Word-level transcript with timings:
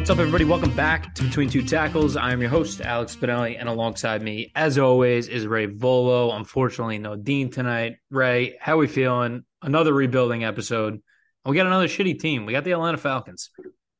What's 0.00 0.08
up, 0.08 0.18
everybody? 0.18 0.46
Welcome 0.46 0.74
back 0.74 1.14
to 1.16 1.24
Between 1.24 1.50
Two 1.50 1.62
Tackles. 1.62 2.16
I 2.16 2.32
am 2.32 2.40
your 2.40 2.48
host, 2.48 2.80
Alex 2.80 3.14
Spinelli, 3.14 3.60
and 3.60 3.68
alongside 3.68 4.22
me, 4.22 4.50
as 4.54 4.78
always, 4.78 5.28
is 5.28 5.46
Ray 5.46 5.66
Volo. 5.66 6.34
Unfortunately, 6.34 6.96
no 6.96 7.16
Dean 7.16 7.50
tonight. 7.50 7.96
Ray, 8.10 8.56
how 8.58 8.78
we 8.78 8.86
feeling? 8.86 9.44
Another 9.60 9.92
rebuilding 9.92 10.42
episode. 10.42 11.02
We 11.44 11.54
got 11.54 11.66
another 11.66 11.86
shitty 11.86 12.18
team. 12.18 12.46
We 12.46 12.54
got 12.54 12.64
the 12.64 12.72
Atlanta 12.72 12.96
Falcons. 12.96 13.50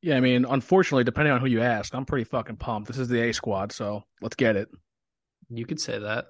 Yeah, 0.01 0.17
I 0.17 0.21
mean, 0.21 0.43
unfortunately, 0.43 1.03
depending 1.03 1.33
on 1.33 1.39
who 1.39 1.45
you 1.45 1.61
ask, 1.61 1.93
I'm 1.93 2.05
pretty 2.05 2.23
fucking 2.23 2.57
pumped. 2.57 2.87
This 2.87 2.97
is 2.97 3.07
the 3.07 3.21
A 3.21 3.31
squad, 3.31 3.71
so 3.71 4.01
let's 4.23 4.35
get 4.35 4.55
it. 4.55 4.69
You 5.51 5.67
could 5.67 5.79
say 5.79 5.99
that. 5.99 6.25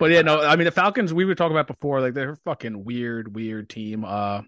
But 0.00 0.12
yeah, 0.12 0.22
no, 0.22 0.40
I 0.40 0.56
mean 0.56 0.64
the 0.64 0.70
Falcons 0.70 1.12
we 1.12 1.26
were 1.26 1.34
talking 1.34 1.54
about 1.54 1.66
before, 1.66 2.00
like 2.00 2.14
they're 2.14 2.32
a 2.32 2.36
fucking 2.36 2.86
weird, 2.86 3.34
weird 3.36 3.68
team. 3.68 4.02
Uh 4.02 4.40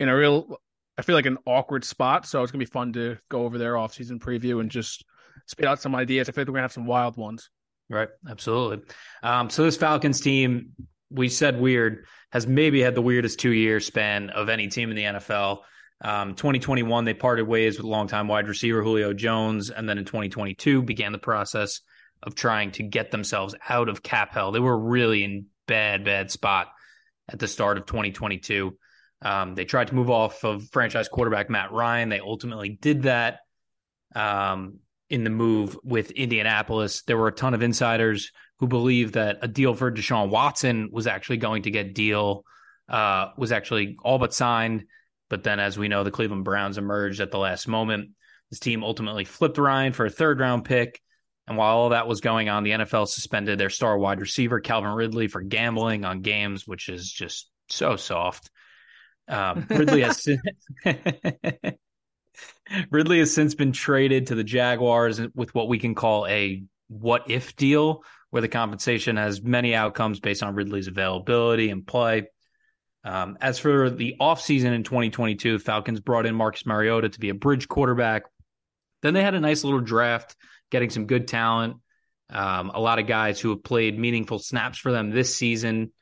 in 0.00 0.08
a 0.08 0.16
real 0.16 0.58
I 0.98 1.02
feel 1.02 1.14
like 1.14 1.26
an 1.26 1.38
awkward 1.46 1.84
spot. 1.84 2.26
So 2.26 2.42
it's 2.42 2.50
gonna 2.50 2.60
be 2.60 2.70
fun 2.70 2.92
to 2.94 3.16
go 3.28 3.44
over 3.44 3.56
their 3.56 3.74
offseason 3.74 4.18
preview 4.18 4.60
and 4.60 4.70
just 4.70 5.04
spit 5.46 5.66
out 5.66 5.80
some 5.80 5.94
ideas. 5.94 6.28
I 6.28 6.32
feel 6.32 6.42
like 6.42 6.48
we're 6.48 6.54
gonna 6.54 6.64
have 6.64 6.72
some 6.72 6.86
wild 6.86 7.16
ones. 7.16 7.50
Right. 7.88 8.08
Absolutely. 8.28 8.84
Um, 9.22 9.48
so 9.48 9.62
this 9.64 9.76
Falcons 9.76 10.20
team, 10.20 10.72
we 11.10 11.28
said 11.28 11.58
weird, 11.58 12.04
has 12.32 12.46
maybe 12.46 12.82
had 12.82 12.94
the 12.94 13.00
weirdest 13.00 13.38
two 13.38 13.52
year 13.52 13.80
span 13.80 14.30
of 14.30 14.48
any 14.48 14.68
team 14.68 14.90
in 14.90 14.96
the 14.96 15.04
NFL. 15.04 15.60
Um, 16.00 16.34
2021, 16.34 17.04
they 17.04 17.14
parted 17.14 17.48
ways 17.48 17.76
with 17.76 17.86
longtime 17.86 18.28
wide 18.28 18.46
receiver 18.46 18.82
Julio 18.82 19.12
Jones, 19.14 19.70
and 19.70 19.88
then 19.88 19.98
in 19.98 20.04
2022 20.04 20.82
began 20.82 21.12
the 21.12 21.18
process 21.18 21.80
of 22.22 22.34
trying 22.34 22.72
to 22.72 22.82
get 22.82 23.10
themselves 23.10 23.54
out 23.68 23.88
of 23.88 24.02
cap 24.02 24.32
hell. 24.32 24.52
They 24.52 24.60
were 24.60 24.78
really 24.78 25.24
in 25.24 25.46
bad, 25.66 26.04
bad 26.04 26.30
spot 26.30 26.68
at 27.28 27.38
the 27.38 27.48
start 27.48 27.78
of 27.78 27.86
2022. 27.86 28.76
Um, 29.22 29.54
they 29.54 29.64
tried 29.64 29.88
to 29.88 29.94
move 29.94 30.10
off 30.10 30.44
of 30.44 30.68
franchise 30.70 31.08
quarterback 31.08 31.50
Matt 31.50 31.72
Ryan. 31.72 32.08
They 32.08 32.20
ultimately 32.20 32.68
did 32.68 33.02
that 33.02 33.40
um, 34.14 34.78
in 35.10 35.24
the 35.24 35.30
move 35.30 35.76
with 35.82 36.10
Indianapolis. 36.12 37.02
There 37.02 37.16
were 37.16 37.28
a 37.28 37.32
ton 37.32 37.54
of 37.54 37.62
insiders 37.62 38.30
who 38.60 38.66
believed 38.66 39.14
that 39.14 39.38
a 39.42 39.48
deal 39.48 39.74
for 39.74 39.90
Deshaun 39.90 40.30
Watson 40.30 40.90
was 40.92 41.06
actually 41.06 41.38
going 41.38 41.62
to 41.62 41.70
get 41.70 41.94
deal 41.94 42.44
uh, 42.88 43.30
was 43.36 43.52
actually 43.52 43.96
all 44.02 44.18
but 44.18 44.34
signed. 44.34 44.84
But 45.28 45.44
then, 45.44 45.60
as 45.60 45.76
we 45.76 45.88
know, 45.88 46.04
the 46.04 46.10
Cleveland 46.10 46.44
Browns 46.44 46.78
emerged 46.78 47.20
at 47.20 47.30
the 47.30 47.38
last 47.38 47.68
moment. 47.68 48.10
This 48.50 48.60
team 48.60 48.82
ultimately 48.82 49.24
flipped 49.24 49.58
Ryan 49.58 49.92
for 49.92 50.06
a 50.06 50.10
third 50.10 50.40
round 50.40 50.64
pick. 50.64 51.00
And 51.46 51.56
while 51.56 51.76
all 51.76 51.88
that 51.90 52.08
was 52.08 52.20
going 52.20 52.48
on, 52.48 52.62
the 52.62 52.72
NFL 52.72 53.08
suspended 53.08 53.58
their 53.58 53.70
star 53.70 53.98
wide 53.98 54.20
receiver, 54.20 54.60
Calvin 54.60 54.92
Ridley, 54.92 55.28
for 55.28 55.40
gambling 55.40 56.04
on 56.04 56.20
games, 56.20 56.66
which 56.66 56.88
is 56.88 57.10
just 57.10 57.50
so 57.68 57.96
soft. 57.96 58.50
Um, 59.28 59.66
Ridley 59.70 60.02
has 60.02 60.26
Ridley 62.90 63.18
has 63.18 63.32
since 63.32 63.54
been 63.54 63.72
traded 63.72 64.28
to 64.28 64.34
the 64.34 64.44
Jaguars 64.44 65.20
with 65.34 65.54
what 65.54 65.68
we 65.68 65.78
can 65.78 65.94
call 65.94 66.26
a 66.26 66.62
what 66.88 67.30
if 67.30 67.56
deal, 67.56 68.02
where 68.30 68.42
the 68.42 68.48
compensation 68.48 69.16
has 69.16 69.42
many 69.42 69.74
outcomes 69.74 70.20
based 70.20 70.42
on 70.42 70.54
Ridley's 70.54 70.88
availability 70.88 71.70
and 71.70 71.86
play. 71.86 72.26
Um, 73.04 73.38
as 73.40 73.58
for 73.58 73.90
the 73.90 74.16
offseason 74.20 74.74
in 74.74 74.82
2022, 74.82 75.58
Falcons 75.60 76.00
brought 76.00 76.26
in 76.26 76.34
Marcus 76.34 76.66
Mariota 76.66 77.08
to 77.08 77.20
be 77.20 77.28
a 77.28 77.34
bridge 77.34 77.68
quarterback. 77.68 78.24
Then 79.02 79.14
they 79.14 79.22
had 79.22 79.34
a 79.34 79.40
nice 79.40 79.64
little 79.64 79.80
draft, 79.80 80.36
getting 80.70 80.90
some 80.90 81.06
good 81.06 81.28
talent. 81.28 81.76
Um, 82.30 82.70
a 82.74 82.80
lot 82.80 82.98
of 82.98 83.06
guys 83.06 83.40
who 83.40 83.50
have 83.50 83.62
played 83.62 83.98
meaningful 83.98 84.38
snaps 84.38 84.78
for 84.78 84.92
them 84.92 85.10
this 85.10 85.34
season. 85.34 85.92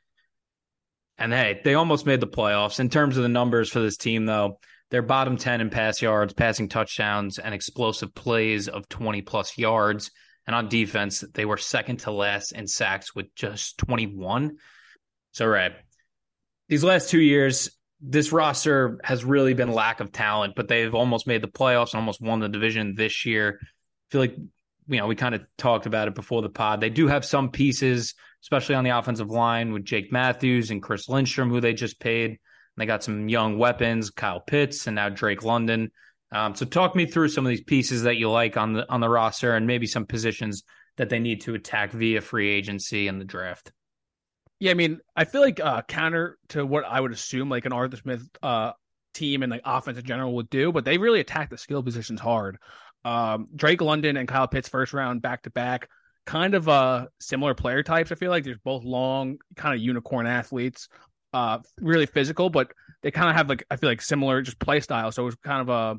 And 1.17 1.33
hey, 1.33 1.61
they 1.63 1.73
almost 1.73 2.05
made 2.05 2.19
the 2.19 2.27
playoffs. 2.27 2.79
In 2.79 2.89
terms 2.89 3.17
of 3.17 3.23
the 3.23 3.29
numbers 3.29 3.69
for 3.69 3.79
this 3.79 3.97
team, 3.97 4.25
though, 4.25 4.59
they're 4.89 5.01
bottom 5.01 5.37
10 5.37 5.61
in 5.61 5.69
pass 5.69 6.01
yards, 6.01 6.33
passing 6.33 6.69
touchdowns, 6.69 7.39
and 7.39 7.53
explosive 7.53 8.13
plays 8.13 8.67
of 8.67 8.87
20 8.87 9.21
plus 9.23 9.57
yards. 9.57 10.11
And 10.45 10.55
on 10.55 10.69
defense, 10.69 11.23
they 11.33 11.43
were 11.43 11.57
second 11.57 11.97
to 12.01 12.11
last 12.11 12.53
in 12.53 12.67
sacks 12.67 13.13
with 13.13 13.33
just 13.35 13.77
21. 13.79 14.57
So, 15.31 15.45
right. 15.45 15.73
These 16.69 16.83
last 16.83 17.09
two 17.09 17.19
years, 17.19 17.69
this 17.99 18.31
roster 18.31 18.99
has 19.03 19.25
really 19.25 19.53
been 19.53 19.71
lack 19.71 19.99
of 19.99 20.11
talent, 20.11 20.53
but 20.55 20.67
they've 20.67 20.93
almost 20.93 21.27
made 21.27 21.41
the 21.41 21.47
playoffs 21.47 21.93
and 21.93 21.99
almost 21.99 22.21
won 22.21 22.39
the 22.39 22.47
division 22.47 22.95
this 22.95 23.25
year. 23.25 23.59
I 23.61 23.65
feel 24.11 24.21
like, 24.21 24.35
you 24.87 24.97
know, 24.97 25.07
we 25.07 25.15
kind 25.15 25.35
of 25.35 25.41
talked 25.57 25.85
about 25.85 26.07
it 26.07 26.15
before 26.15 26.41
the 26.41 26.49
pod. 26.49 26.79
They 26.79 26.89
do 26.89 27.07
have 27.07 27.25
some 27.25 27.51
pieces, 27.51 28.13
especially 28.47 28.75
on 28.75 28.85
the 28.85 28.97
offensive 28.97 29.29
line 29.29 29.73
with 29.73 29.83
Jake 29.83 30.09
Matthews 30.09 30.71
and 30.71 30.81
Chris 30.81 31.09
Lindstrom, 31.09 31.49
who 31.49 31.59
they 31.59 31.73
just 31.73 31.99
paid. 31.99 32.29
And 32.29 32.39
they 32.77 32.85
got 32.85 33.03
some 33.03 33.27
young 33.27 33.57
weapons, 33.57 34.09
Kyle 34.09 34.39
Pitts 34.39 34.87
and 34.87 34.95
now 34.95 35.09
Drake 35.09 35.43
London. 35.43 35.91
Um, 36.31 36.55
so 36.55 36.65
talk 36.65 36.95
me 36.95 37.05
through 37.05 37.27
some 37.27 37.45
of 37.45 37.49
these 37.49 37.63
pieces 37.63 38.03
that 38.03 38.15
you 38.15 38.31
like 38.31 38.55
on 38.55 38.71
the 38.71 38.89
on 38.89 39.01
the 39.01 39.09
roster 39.09 39.53
and 39.53 39.67
maybe 39.67 39.85
some 39.85 40.05
positions 40.05 40.63
that 40.95 41.09
they 41.09 41.19
need 41.19 41.41
to 41.41 41.55
attack 41.55 41.91
via 41.91 42.21
free 42.21 42.49
agency 42.49 43.09
and 43.09 43.19
the 43.19 43.25
draft. 43.25 43.73
Yeah, 44.59 44.71
I 44.71 44.75
mean, 44.75 44.99
I 45.13 45.25
feel 45.25 45.41
like 45.41 45.59
uh, 45.59 45.81
counter 45.81 46.37
to 46.49 46.65
what 46.65 46.85
I 46.85 47.01
would 47.01 47.11
assume 47.11 47.49
like 47.49 47.65
an 47.65 47.73
Arthur 47.73 47.97
Smith 47.97 48.29
uh, 48.41 48.71
team 49.13 49.43
and 49.43 49.51
like 49.51 49.61
offense 49.65 49.97
in 49.97 50.05
general 50.05 50.35
would 50.35 50.49
do, 50.49 50.71
but 50.71 50.85
they 50.85 50.97
really 50.97 51.19
attack 51.19 51.49
the 51.49 51.57
skill 51.57 51.83
positions 51.83 52.21
hard. 52.21 52.57
Um, 53.03 53.49
Drake 53.53 53.81
London 53.81 54.15
and 54.15 54.25
Kyle 54.25 54.47
Pitts 54.47 54.69
first 54.69 54.93
round 54.93 55.21
back 55.21 55.43
to 55.43 55.49
back, 55.49 55.89
kind 56.27 56.53
of 56.53 56.69
uh 56.69 57.07
similar 57.19 57.55
player 57.55 57.81
types. 57.81 58.11
I 58.11 58.15
feel 58.15 58.29
like 58.29 58.43
they're 58.43 58.59
both 58.63 58.83
long, 58.83 59.37
kind 59.55 59.73
of 59.73 59.81
unicorn 59.81 60.27
athletes, 60.27 60.87
uh, 61.33 61.59
really 61.81 62.05
physical, 62.05 62.49
but 62.51 62.71
they 63.01 63.09
kind 63.09 63.29
of 63.29 63.35
have 63.35 63.49
like 63.49 63.63
I 63.71 63.77
feel 63.77 63.89
like 63.89 64.01
similar 64.01 64.41
just 64.43 64.59
play 64.59 64.79
style. 64.81 65.11
So 65.11 65.23
it 65.23 65.25
was 65.25 65.35
kind 65.43 65.61
of 65.61 65.69
uh 65.69 65.95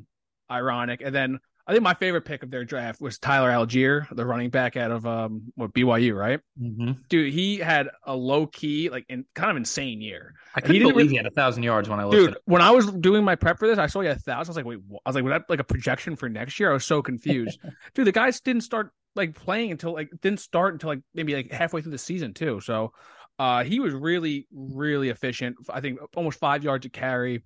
ironic. 0.49 1.01
And 1.03 1.13
then 1.13 1.39
I 1.67 1.71
think 1.71 1.83
my 1.83 1.93
favorite 1.93 2.23
pick 2.25 2.41
of 2.41 2.49
their 2.49 2.65
draft 2.65 2.99
was 2.99 3.19
Tyler 3.19 3.51
Allgeier, 3.51 4.07
the 4.15 4.25
running 4.25 4.49
back 4.49 4.75
out 4.75 4.89
of 4.91 5.05
um 5.05 5.51
what 5.55 5.73
BYU, 5.73 6.15
right? 6.15 6.39
Mm-hmm. 6.59 6.93
Dude, 7.09 7.31
he 7.33 7.57
had 7.57 7.89
a 8.05 8.15
low 8.15 8.47
key, 8.47 8.89
like 8.89 9.05
in 9.09 9.25
kind 9.35 9.51
of 9.51 9.57
insane 9.57 10.01
year. 10.01 10.33
I 10.55 10.61
couldn't 10.61 10.73
he 10.75 10.79
didn't 10.79 10.93
believe 10.93 11.05
really- 11.05 11.11
he 11.11 11.17
had 11.17 11.27
a 11.27 11.31
thousand 11.31 11.63
yards 11.63 11.87
when 11.89 11.99
I 11.99 12.03
looked 12.05 12.15
Dude, 12.15 12.29
at 12.31 12.35
it. 12.37 12.41
when 12.45 12.61
I 12.63 12.71
was 12.71 12.87
doing 12.91 13.23
my 13.23 13.35
prep 13.35 13.59
for 13.59 13.67
this, 13.67 13.77
I 13.77 13.85
saw 13.87 14.01
he 14.01 14.07
had 14.07 14.17
a 14.17 14.19
thousand. 14.19 14.49
I 14.49 14.49
was 14.49 14.55
like, 14.57 14.65
wait, 14.65 14.79
what? 14.87 15.01
I 15.05 15.09
was 15.09 15.15
like, 15.15 15.23
was 15.23 15.31
that 15.31 15.43
like 15.47 15.59
a 15.59 15.63
projection 15.63 16.15
for 16.15 16.27
next 16.27 16.59
year? 16.59 16.71
I 16.71 16.73
was 16.73 16.85
so 16.85 17.03
confused. 17.03 17.59
Dude, 17.93 18.07
the 18.07 18.11
guys 18.11 18.41
didn't 18.41 18.61
start 18.61 18.91
like 19.19 19.35
playing 19.35 19.71
until 19.71 19.93
like 19.93 20.09
didn't 20.21 20.39
start 20.39 20.73
until 20.73 20.89
like 20.89 21.01
maybe 21.13 21.35
like 21.35 21.51
halfway 21.51 21.81
through 21.81 21.91
the 21.91 21.97
season 21.97 22.33
too. 22.33 22.59
So 22.61 22.93
uh 23.37 23.63
he 23.63 23.79
was 23.79 23.93
really, 23.93 24.47
really 24.51 25.09
efficient. 25.09 25.57
I 25.69 25.81
think 25.81 25.99
almost 26.15 26.39
five 26.39 26.63
yards 26.63 26.85
a 26.85 26.89
carry. 26.89 27.43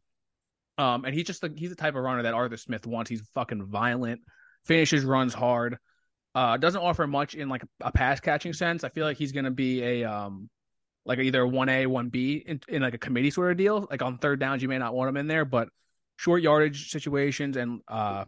Um, 0.78 1.06
and 1.06 1.14
he's 1.14 1.26
just 1.26 1.44
like 1.44 1.58
he's 1.58 1.70
the 1.70 1.76
type 1.76 1.96
of 1.96 2.04
runner 2.04 2.24
that 2.24 2.34
Arthur 2.34 2.58
Smith 2.58 2.88
wants. 2.88 3.10
He's 3.10 3.22
fucking 3.34 3.66
violent, 3.66 4.22
finishes 4.66 5.04
runs 5.04 5.34
hard. 5.34 5.78
Uh, 6.36 6.58
doesn't 6.58 6.82
offer 6.82 7.06
much 7.06 7.36
in 7.36 7.48
like 7.48 7.64
a 7.82 7.92
pass 7.92 8.20
catching 8.20 8.54
sense. 8.54 8.84
I 8.84 8.90
feel 8.90 9.06
like 9.06 9.18
he's 9.18 9.32
gonna 9.32 9.52
be 9.52 9.84
a 9.84 10.04
um, 10.04 10.50
like 11.06 11.20
either 11.20 11.46
one 11.46 11.70
A, 11.70 11.86
one 11.86 12.10
B 12.10 12.44
in, 12.46 12.60
in 12.68 12.82
like 12.82 12.96
a 12.96 12.98
committee 12.98 13.30
sort 13.30 13.52
of 13.52 13.58
deal. 13.58 13.88
Like 13.90 14.02
on 14.02 14.18
third 14.18 14.40
downs, 14.40 14.64
you 14.64 14.70
may 14.70 14.80
not 14.80 14.96
want 14.96 15.10
him 15.10 15.18
in 15.18 15.28
there, 15.28 15.46
but 15.46 15.70
short 16.18 16.42
yardage 16.42 16.90
situations 16.90 17.58
and 17.58 17.82
uh, 17.88 18.26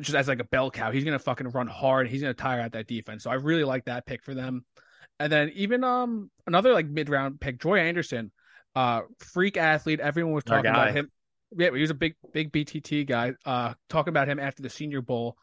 just 0.00 0.16
as 0.16 0.28
like 0.28 0.40
a 0.40 0.44
bell 0.44 0.70
cow, 0.70 0.90
he's 0.90 1.04
gonna 1.04 1.18
fucking 1.18 1.48
run 1.50 1.66
hard. 1.66 2.08
He's 2.08 2.20
gonna 2.20 2.34
tire 2.34 2.60
out 2.60 2.72
that 2.72 2.86
defense. 2.86 3.24
So 3.24 3.30
I 3.30 3.34
really 3.34 3.64
like 3.64 3.84
that 3.86 4.06
pick 4.06 4.22
for 4.22 4.34
them. 4.34 4.64
And 5.20 5.32
then 5.32 5.50
even 5.54 5.84
um 5.84 6.30
another 6.46 6.72
like 6.72 6.86
mid 6.86 7.08
round 7.08 7.40
pick, 7.40 7.60
Troy 7.60 7.80
Anderson, 7.80 8.30
uh, 8.74 9.02
freak 9.18 9.56
athlete. 9.56 10.00
Everyone 10.00 10.34
was 10.34 10.44
talking 10.44 10.70
about 10.70 10.92
him. 10.92 11.10
Yeah, 11.56 11.70
he 11.74 11.80
was 11.80 11.90
a 11.90 11.94
big 11.94 12.14
big 12.32 12.52
BTT 12.52 13.06
guy. 13.06 13.32
Uh, 13.44 13.74
talking 13.88 14.10
about 14.10 14.28
him 14.28 14.38
after 14.38 14.62
the 14.62 14.70
Senior 14.70 15.02
Bowl. 15.02 15.36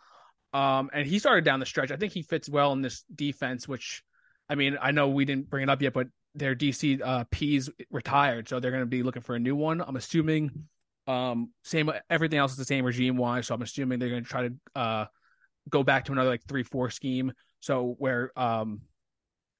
Um, 0.54 0.90
and 0.94 1.06
he 1.06 1.20
started 1.20 1.44
down 1.44 1.60
the 1.60 1.66
stretch. 1.66 1.92
I 1.92 1.98
think 1.98 2.14
he 2.14 2.22
fits 2.22 2.48
well 2.48 2.72
in 2.72 2.82
this 2.82 3.04
defense, 3.14 3.68
which, 3.68 4.02
I 4.50 4.56
mean, 4.56 4.78
I 4.82 4.92
know 4.92 5.10
we 5.10 5.26
didn't 5.26 5.50
bring 5.50 5.64
it 5.64 5.70
up 5.70 5.82
yet, 5.82 5.92
but 5.92 6.08
their 6.34 6.56
DC 6.56 7.02
uh, 7.04 7.26
Pees 7.30 7.70
retired, 7.92 8.48
so 8.48 8.62
they're 8.62 8.72
going 8.72 8.84
to 8.84 8.88
be 8.88 9.04
looking 9.04 9.22
for 9.22 9.36
a 9.36 9.40
new 9.40 9.56
one. 9.56 9.82
I'm 9.82 9.98
assuming. 9.98 10.68
Um, 11.08 11.52
same 11.64 11.92
everything 12.10 12.40
else 12.40 12.52
is 12.52 12.58
the 12.58 12.66
same 12.66 12.86
regime 12.86 13.18
wise, 13.18 13.48
so 13.48 13.56
I'm 13.56 13.62
assuming 13.62 14.00
they're 14.00 14.10
going 14.10 14.24
to 14.24 14.30
try 14.30 14.48
to 14.48 14.54
uh 14.76 15.06
go 15.70 15.84
back 15.84 16.06
to 16.06 16.12
another 16.12 16.30
like 16.30 16.44
three 16.48 16.64
four 16.64 16.90
scheme. 16.90 17.32
So 17.60 17.96
where 17.98 18.32
um, 18.38 18.82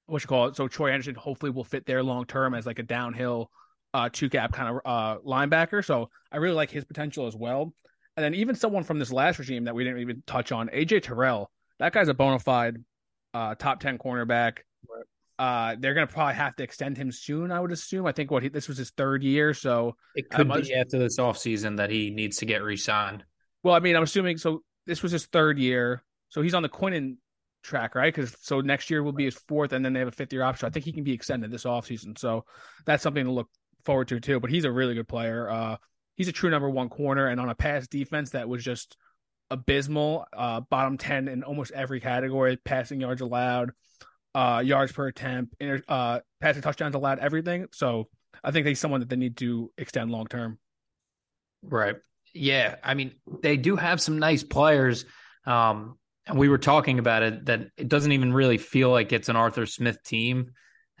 what 0.06 0.22
you 0.22 0.28
call 0.28 0.46
it? 0.46 0.56
So 0.56 0.68
Troy 0.68 0.90
Anderson 0.90 1.14
hopefully 1.14 1.50
will 1.50 1.64
fit 1.64 1.86
there 1.86 2.02
long 2.02 2.24
term 2.26 2.54
as 2.54 2.66
like 2.66 2.78
a 2.78 2.84
downhill 2.84 3.50
uh 3.94 4.08
two 4.12 4.28
gap 4.28 4.52
kind 4.52 4.68
of 4.76 4.80
uh 4.84 5.18
linebacker. 5.20 5.84
So 5.84 6.10
I 6.32 6.38
really 6.38 6.54
like 6.54 6.70
his 6.70 6.84
potential 6.84 7.26
as 7.26 7.36
well. 7.36 7.72
And 8.16 8.24
then 8.24 8.34
even 8.34 8.54
someone 8.54 8.82
from 8.82 8.98
this 8.98 9.12
last 9.12 9.38
regime 9.38 9.64
that 9.64 9.74
we 9.74 9.84
didn't 9.84 10.00
even 10.00 10.22
touch 10.26 10.50
on, 10.50 10.68
AJ 10.68 11.02
Terrell. 11.02 11.50
That 11.78 11.92
guy's 11.92 12.08
a 12.08 12.14
bona 12.14 12.38
fide 12.38 12.76
uh, 13.34 13.54
top 13.54 13.80
ten 13.80 13.98
cornerback. 13.98 14.58
Uh, 15.38 15.76
they're 15.78 15.92
gonna 15.94 16.06
probably 16.06 16.34
have 16.34 16.56
to 16.56 16.62
extend 16.62 16.96
him 16.96 17.12
soon. 17.12 17.50
I 17.52 17.60
would 17.60 17.72
assume. 17.72 18.06
I 18.06 18.12
think 18.12 18.30
what 18.30 18.42
he, 18.42 18.48
this 18.48 18.68
was 18.68 18.78
his 18.78 18.90
third 18.90 19.22
year, 19.22 19.52
so 19.54 19.96
It 20.14 20.30
could 20.30 20.50
I'm- 20.50 20.62
be 20.62 20.74
after 20.74 20.98
this 20.98 21.18
offseason 21.18 21.76
that 21.76 21.90
he 21.90 22.10
needs 22.10 22.38
to 22.38 22.46
get 22.46 22.62
re-signed. 22.62 23.24
well, 23.62 23.74
I 23.74 23.80
mean, 23.80 23.96
I'm 23.96 24.02
assuming 24.02 24.38
so. 24.38 24.62
This 24.86 25.02
was 25.02 25.10
his 25.12 25.26
third 25.26 25.58
year, 25.58 26.04
so 26.28 26.40
he's 26.42 26.54
on 26.54 26.62
the 26.62 26.68
Quinnen 26.68 27.16
track, 27.64 27.94
right? 27.96 28.14
Because 28.14 28.36
so 28.40 28.60
next 28.60 28.88
year 28.88 29.02
will 29.02 29.12
be 29.12 29.24
his 29.24 29.34
fourth, 29.34 29.72
and 29.72 29.84
then 29.84 29.92
they 29.92 29.98
have 29.98 30.08
a 30.08 30.12
fifth 30.12 30.32
year 30.32 30.42
option. 30.44 30.66
I 30.66 30.70
think 30.70 30.84
he 30.84 30.92
can 30.92 31.02
be 31.04 31.12
extended 31.12 31.50
this 31.50 31.64
offseason, 31.64 32.16
so 32.16 32.44
that's 32.86 33.02
something 33.02 33.24
to 33.24 33.32
look 33.32 33.48
forward 33.84 34.06
to 34.08 34.20
too. 34.20 34.38
But 34.40 34.50
he's 34.50 34.64
a 34.64 34.70
really 34.70 34.94
good 34.94 35.08
player. 35.08 35.50
Uh, 35.50 35.76
he's 36.16 36.28
a 36.28 36.32
true 36.32 36.48
number 36.50 36.70
one 36.70 36.88
corner, 36.88 37.26
and 37.26 37.40
on 37.40 37.48
a 37.50 37.54
pass 37.56 37.88
defense 37.88 38.30
that 38.30 38.48
was 38.48 38.62
just 38.64 38.96
abysmal, 39.50 40.24
uh, 40.32 40.60
bottom 40.60 40.96
ten 40.98 41.28
in 41.28 41.42
almost 41.42 41.72
every 41.72 42.00
category: 42.00 42.56
passing 42.56 43.00
yards 43.00 43.20
allowed, 43.20 43.72
uh, 44.36 44.60
yards 44.60 44.92
per 44.92 45.08
attempt, 45.08 45.54
inter- 45.58 45.82
uh, 45.88 46.20
passing 46.42 46.60
touchdowns 46.60 46.94
allowed, 46.94 47.20
everything. 47.20 47.66
So 47.72 48.08
I 48.44 48.50
think 48.50 48.66
he's 48.66 48.78
someone 48.78 49.00
that 49.00 49.08
they 49.08 49.16
need 49.16 49.38
to 49.38 49.72
extend 49.78 50.10
long 50.10 50.26
term. 50.26 50.58
Right. 51.62 51.96
Yeah. 52.34 52.74
I 52.84 52.92
mean, 52.92 53.12
they 53.40 53.56
do 53.56 53.76
have 53.76 53.98
some 53.98 54.18
nice 54.18 54.42
players. 54.42 55.06
Um, 55.46 55.96
and 56.26 56.38
we 56.38 56.50
were 56.50 56.58
talking 56.58 56.98
about 56.98 57.22
it 57.22 57.46
that 57.46 57.68
it 57.78 57.88
doesn't 57.88 58.12
even 58.12 58.34
really 58.34 58.58
feel 58.58 58.90
like 58.90 59.10
it's 59.10 59.30
an 59.30 59.36
Arthur 59.36 59.64
Smith 59.64 60.02
team. 60.02 60.50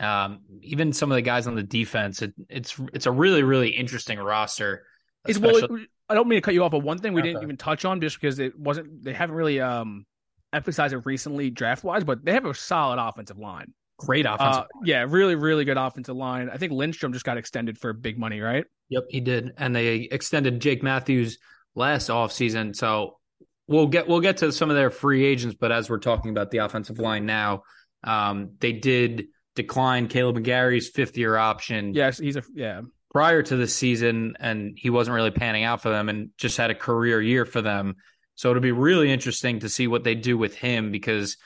Um, 0.00 0.40
even 0.62 0.94
some 0.94 1.10
of 1.12 1.16
the 1.16 1.22
guys 1.22 1.46
on 1.46 1.56
the 1.56 1.62
defense, 1.62 2.22
it, 2.22 2.32
it's 2.48 2.78
it's 2.92 3.06
a 3.06 3.10
really 3.10 3.42
really 3.42 3.70
interesting 3.70 4.18
roster. 4.18 4.84
It's 5.26 5.38
well, 5.38 5.56
I 6.08 6.14
don't 6.14 6.28
mean 6.28 6.36
to 6.36 6.42
cut 6.42 6.54
you 6.54 6.62
off, 6.62 6.70
but 6.70 6.82
one 6.82 6.98
thing 6.98 7.12
we 7.12 7.22
okay. 7.22 7.30
didn't 7.30 7.42
even 7.42 7.56
touch 7.56 7.84
on 7.84 8.00
just 8.00 8.20
because 8.20 8.38
it 8.38 8.56
wasn't 8.58 9.02
they 9.02 9.14
haven't 9.14 9.34
really 9.34 9.60
um 9.60 10.06
emphasized 10.52 10.94
it 10.94 11.02
recently 11.04 11.50
draft 11.50 11.84
wise, 11.84 12.04
but 12.04 12.24
they 12.24 12.32
have 12.32 12.44
a 12.44 12.54
solid 12.54 12.98
offensive 12.98 13.38
line. 13.38 13.72
Great 13.98 14.26
offensive. 14.26 14.64
Uh, 14.64 14.66
yeah, 14.84 15.06
really 15.08 15.34
really 15.34 15.64
good 15.64 15.78
offensive 15.78 16.16
line. 16.16 16.50
I 16.52 16.58
think 16.58 16.72
Lindstrom 16.72 17.12
just 17.12 17.24
got 17.24 17.38
extended 17.38 17.78
for 17.78 17.92
big 17.92 18.18
money, 18.18 18.40
right? 18.40 18.64
Yep, 18.90 19.04
he 19.08 19.20
did, 19.20 19.52
and 19.56 19.74
they 19.74 20.08
extended 20.10 20.60
Jake 20.60 20.82
Matthews 20.82 21.38
last 21.74 22.08
offseason. 22.08 22.76
So 22.76 23.16
we'll 23.68 23.86
get 23.86 24.06
we'll 24.06 24.20
get 24.20 24.38
to 24.38 24.52
some 24.52 24.70
of 24.70 24.76
their 24.76 24.90
free 24.90 25.24
agents, 25.24 25.56
but 25.58 25.72
as 25.72 25.88
we're 25.88 25.98
talking 25.98 26.30
about 26.30 26.50
the 26.50 26.58
offensive 26.58 26.98
line 26.98 27.24
now, 27.24 27.62
um, 28.04 28.52
they 28.60 28.72
did 28.72 29.26
decline 29.54 30.08
Kaleb 30.08 30.38
McGary's 30.38 30.88
fifth 30.88 31.16
year 31.16 31.36
option. 31.36 31.94
Yes, 31.94 32.18
he's 32.18 32.36
a 32.36 32.42
yeah. 32.54 32.82
Prior 33.12 33.42
to 33.42 33.56
the 33.56 33.66
season, 33.66 34.34
and 34.40 34.76
he 34.76 34.90
wasn't 34.90 35.14
really 35.14 35.30
panning 35.30 35.64
out 35.64 35.80
for 35.80 35.88
them, 35.88 36.08
and 36.08 36.30
just 36.36 36.58
had 36.58 36.70
a 36.70 36.74
career 36.74 37.22
year 37.22 37.46
for 37.46 37.62
them. 37.62 37.96
So 38.36 38.50
it'll 38.50 38.62
be 38.62 38.72
really 38.72 39.10
interesting 39.10 39.60
to 39.60 39.68
see 39.68 39.88
what 39.88 40.04
they 40.04 40.14
do 40.14 40.38
with 40.38 40.54
him 40.54 40.92
because 40.92 41.36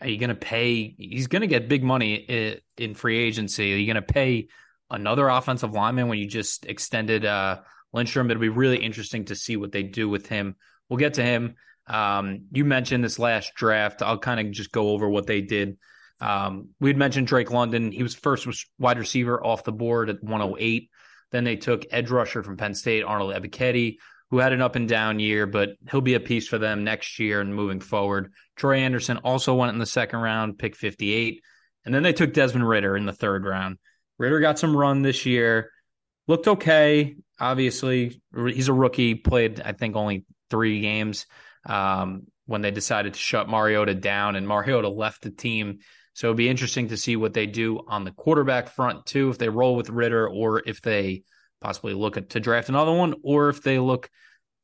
are 0.00 0.08
you 0.08 0.18
going 0.18 0.30
to 0.30 0.36
pay? 0.36 0.94
He's 0.96 1.26
going 1.26 1.42
to 1.42 1.48
get 1.48 1.68
big 1.68 1.84
money 1.84 2.60
in 2.76 2.94
free 2.94 3.18
agency. 3.18 3.74
Are 3.74 3.76
you 3.76 3.86
going 3.86 4.02
to 4.02 4.12
pay 4.12 4.48
another 4.90 5.28
offensive 5.28 5.72
lineman 5.72 6.08
when 6.08 6.18
you 6.18 6.26
just 6.26 6.64
extended 6.66 7.24
uh, 7.24 7.58
Lindstrom? 7.92 8.30
It'll 8.30 8.40
be 8.40 8.48
really 8.48 8.78
interesting 8.78 9.26
to 9.26 9.34
see 9.34 9.56
what 9.56 9.72
they 9.72 9.82
do 9.82 10.08
with 10.08 10.28
him 10.28 10.56
we'll 10.88 10.98
get 10.98 11.14
to 11.14 11.22
him. 11.22 11.54
Um, 11.86 12.46
you 12.52 12.64
mentioned 12.64 13.02
this 13.02 13.18
last 13.18 13.54
draft. 13.54 14.02
I'll 14.02 14.18
kind 14.18 14.40
of 14.40 14.50
just 14.52 14.72
go 14.72 14.90
over 14.90 15.08
what 15.08 15.26
they 15.26 15.40
did. 15.40 15.78
Um, 16.20 16.70
we 16.80 16.90
had 16.90 16.96
mentioned 16.96 17.28
Drake 17.28 17.50
London. 17.50 17.92
He 17.92 18.02
was 18.02 18.14
first 18.14 18.46
wide 18.78 18.98
receiver 18.98 19.42
off 19.44 19.64
the 19.64 19.72
board 19.72 20.10
at 20.10 20.22
108. 20.22 20.90
Then 21.30 21.44
they 21.44 21.56
took 21.56 21.86
edge 21.90 22.10
rusher 22.10 22.42
from 22.42 22.56
Penn 22.56 22.74
State, 22.74 23.04
Arnold 23.04 23.34
Ebiketie, 23.34 23.98
who 24.30 24.38
had 24.38 24.52
an 24.52 24.60
up 24.60 24.76
and 24.76 24.88
down 24.88 25.20
year, 25.20 25.46
but 25.46 25.70
he'll 25.90 26.00
be 26.00 26.14
a 26.14 26.20
piece 26.20 26.46
for 26.46 26.58
them 26.58 26.84
next 26.84 27.18
year 27.18 27.40
and 27.40 27.54
moving 27.54 27.80
forward. 27.80 28.32
Troy 28.56 28.78
Anderson 28.78 29.18
also 29.18 29.54
went 29.54 29.72
in 29.72 29.78
the 29.78 29.86
second 29.86 30.20
round, 30.20 30.58
pick 30.58 30.76
58. 30.76 31.40
And 31.84 31.94
then 31.94 32.02
they 32.02 32.12
took 32.12 32.34
Desmond 32.34 32.68
Ridder 32.68 32.96
in 32.96 33.06
the 33.06 33.12
third 33.12 33.44
round. 33.44 33.78
Ridder 34.18 34.40
got 34.40 34.58
some 34.58 34.76
run 34.76 35.02
this 35.02 35.24
year, 35.24 35.70
looked 36.26 36.48
okay. 36.48 37.16
Obviously, 37.40 38.20
he's 38.34 38.68
a 38.68 38.72
rookie, 38.72 39.14
played, 39.14 39.60
I 39.60 39.72
think, 39.72 39.96
only 39.96 40.26
three 40.50 40.80
games 40.80 41.26
um, 41.64 42.26
when 42.46 42.60
they 42.60 42.70
decided 42.70 43.14
to 43.14 43.18
shut 43.18 43.48
Mariota 43.48 43.94
down, 43.94 44.36
and 44.36 44.46
Mariota 44.46 44.88
left 44.88 45.22
the 45.22 45.30
team. 45.30 45.78
So 46.14 46.26
it'd 46.26 46.36
be 46.36 46.48
interesting 46.48 46.88
to 46.88 46.96
see 46.96 47.14
what 47.14 47.32
they 47.32 47.46
do 47.46 47.80
on 47.86 48.04
the 48.04 48.10
quarterback 48.10 48.68
front 48.68 49.06
too, 49.06 49.30
if 49.30 49.38
they 49.38 49.48
roll 49.48 49.76
with 49.76 49.88
Ridder 49.88 50.28
or 50.28 50.62
if 50.66 50.82
they 50.82 51.22
possibly 51.60 51.94
look 51.94 52.16
at, 52.16 52.30
to 52.30 52.40
draft 52.40 52.68
another 52.68 52.92
one, 52.92 53.14
or 53.22 53.48
if 53.48 53.62
they 53.62 53.78
look 53.78 54.10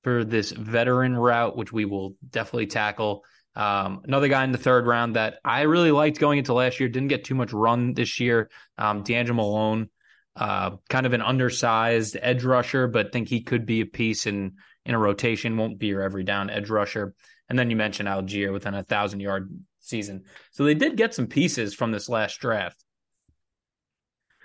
for 0.03 0.25
this 0.25 0.53
veteran 0.53 1.17
route, 1.17 1.57
which 1.57 1.73
we 1.73 1.85
will 1.85 2.17
definitely 2.29 2.67
tackle. 2.67 3.25
Um, 3.57 4.03
another 4.05 4.29
guy 4.29 4.45
in 4.45 4.53
the 4.53 4.59
third 4.59 4.87
round 4.87 5.17
that 5.17 5.39
I 5.45 5.63
really 5.63 5.93
liked 5.93 6.19
going 6.19 6.39
into 6.39 6.55
last 6.55 6.81
year, 6.81 6.89
didn't 6.89 7.09
get 7.09 7.25
too 7.25 7.35
much 7.35 7.53
run 7.53 7.95
this 7.95 8.21
year. 8.21 8.51
Um, 8.77 9.05
DeAngelo 9.05 9.35
Malone, 9.35 9.91
uh, 10.37 10.73
kind 10.91 11.07
of 11.07 11.13
an 11.13 11.23
undersized 11.23 12.17
edge 12.21 12.45
rusher, 12.45 12.89
but 12.89 13.13
think 13.13 13.29
he 13.29 13.43
could 13.43 13.65
be 13.65 13.81
a 13.81 13.87
piece 13.87 14.27
in 14.27 14.55
in 14.85 14.95
a 14.95 14.99
rotation, 14.99 15.57
won't 15.57 15.79
be 15.79 15.87
your 15.87 16.03
every 16.03 16.25
down 16.25 16.51
edge 16.51 16.69
rusher. 16.69 17.15
And 17.49 17.59
then 17.59 17.71
you 17.71 17.77
mentioned 17.77 18.09
Allgeier 18.09 18.53
within 18.53 18.75
a 18.75 18.83
thousand 18.83 19.21
yard 19.21 19.51
season. 19.81 20.25
So 20.51 20.65
they 20.65 20.75
did 20.75 20.97
get 20.97 21.15
some 21.15 21.27
pieces 21.27 21.75
from 21.75 21.91
this 21.91 22.09
last 22.09 22.39
draft. 22.41 22.84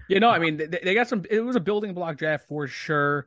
You 0.10 0.20
know, 0.20 0.30
I 0.30 0.40
mean, 0.40 0.58
they, 0.58 0.80
they 0.84 0.94
got 0.94 1.08
some. 1.08 1.24
It 1.30 1.42
was 1.42 1.56
a 1.56 1.62
building 1.62 1.94
block 1.94 2.18
draft 2.18 2.48
for 2.48 2.68
sure. 2.68 3.26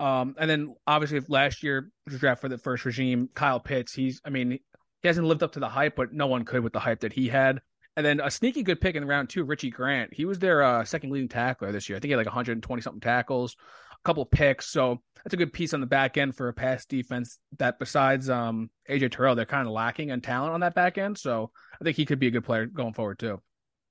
Um, 0.00 0.34
and 0.38 0.50
then 0.50 0.74
obviously 0.86 1.20
last 1.28 1.62
year 1.62 1.90
draft 2.08 2.40
for 2.40 2.48
the 2.48 2.58
first 2.58 2.84
regime. 2.84 3.28
Kyle 3.34 3.60
Pitts, 3.60 3.92
he's, 3.92 4.20
I 4.24 4.30
mean, 4.30 4.50
he 4.50 5.08
hasn't 5.08 5.26
lived 5.26 5.42
up 5.42 5.52
to 5.52 5.60
the 5.60 5.68
hype, 5.68 5.96
but 5.96 6.12
no 6.12 6.26
one 6.26 6.44
could 6.44 6.64
with 6.64 6.72
the 6.72 6.80
hype 6.80 7.00
that 7.00 7.12
he 7.12 7.28
had. 7.28 7.60
And 7.96 8.04
then 8.04 8.20
a 8.20 8.30
sneaky 8.30 8.64
good 8.64 8.80
pick 8.80 8.96
in 8.96 9.04
round 9.04 9.30
two, 9.30 9.44
Richie 9.44 9.70
Grant. 9.70 10.12
He 10.12 10.24
was 10.24 10.40
their 10.40 10.62
uh, 10.62 10.84
second 10.84 11.10
leading 11.10 11.28
tackler 11.28 11.70
this 11.70 11.88
year. 11.88 11.96
I 11.96 12.00
think 12.00 12.08
he 12.08 12.12
had 12.12 12.18
like 12.18 12.26
120 12.26 12.82
something 12.82 13.00
tackles 13.00 13.56
a 13.92 14.08
couple 14.08 14.26
picks. 14.26 14.66
So 14.66 15.00
that's 15.22 15.34
a 15.34 15.36
good 15.36 15.52
piece 15.52 15.72
on 15.74 15.80
the 15.80 15.86
back 15.86 16.16
end 16.16 16.36
for 16.36 16.48
a 16.48 16.52
pass 16.52 16.84
defense 16.84 17.38
that 17.58 17.78
besides 17.78 18.28
um, 18.28 18.70
AJ 18.90 19.12
Terrell, 19.12 19.36
they're 19.36 19.46
kind 19.46 19.66
of 19.66 19.72
lacking 19.72 20.10
in 20.10 20.20
talent 20.20 20.52
on 20.52 20.60
that 20.60 20.74
back 20.74 20.98
end. 20.98 21.16
So 21.16 21.50
I 21.80 21.84
think 21.84 21.96
he 21.96 22.04
could 22.04 22.18
be 22.18 22.26
a 22.26 22.32
good 22.32 22.44
player 22.44 22.66
going 22.66 22.94
forward 22.94 23.20
too. 23.20 23.40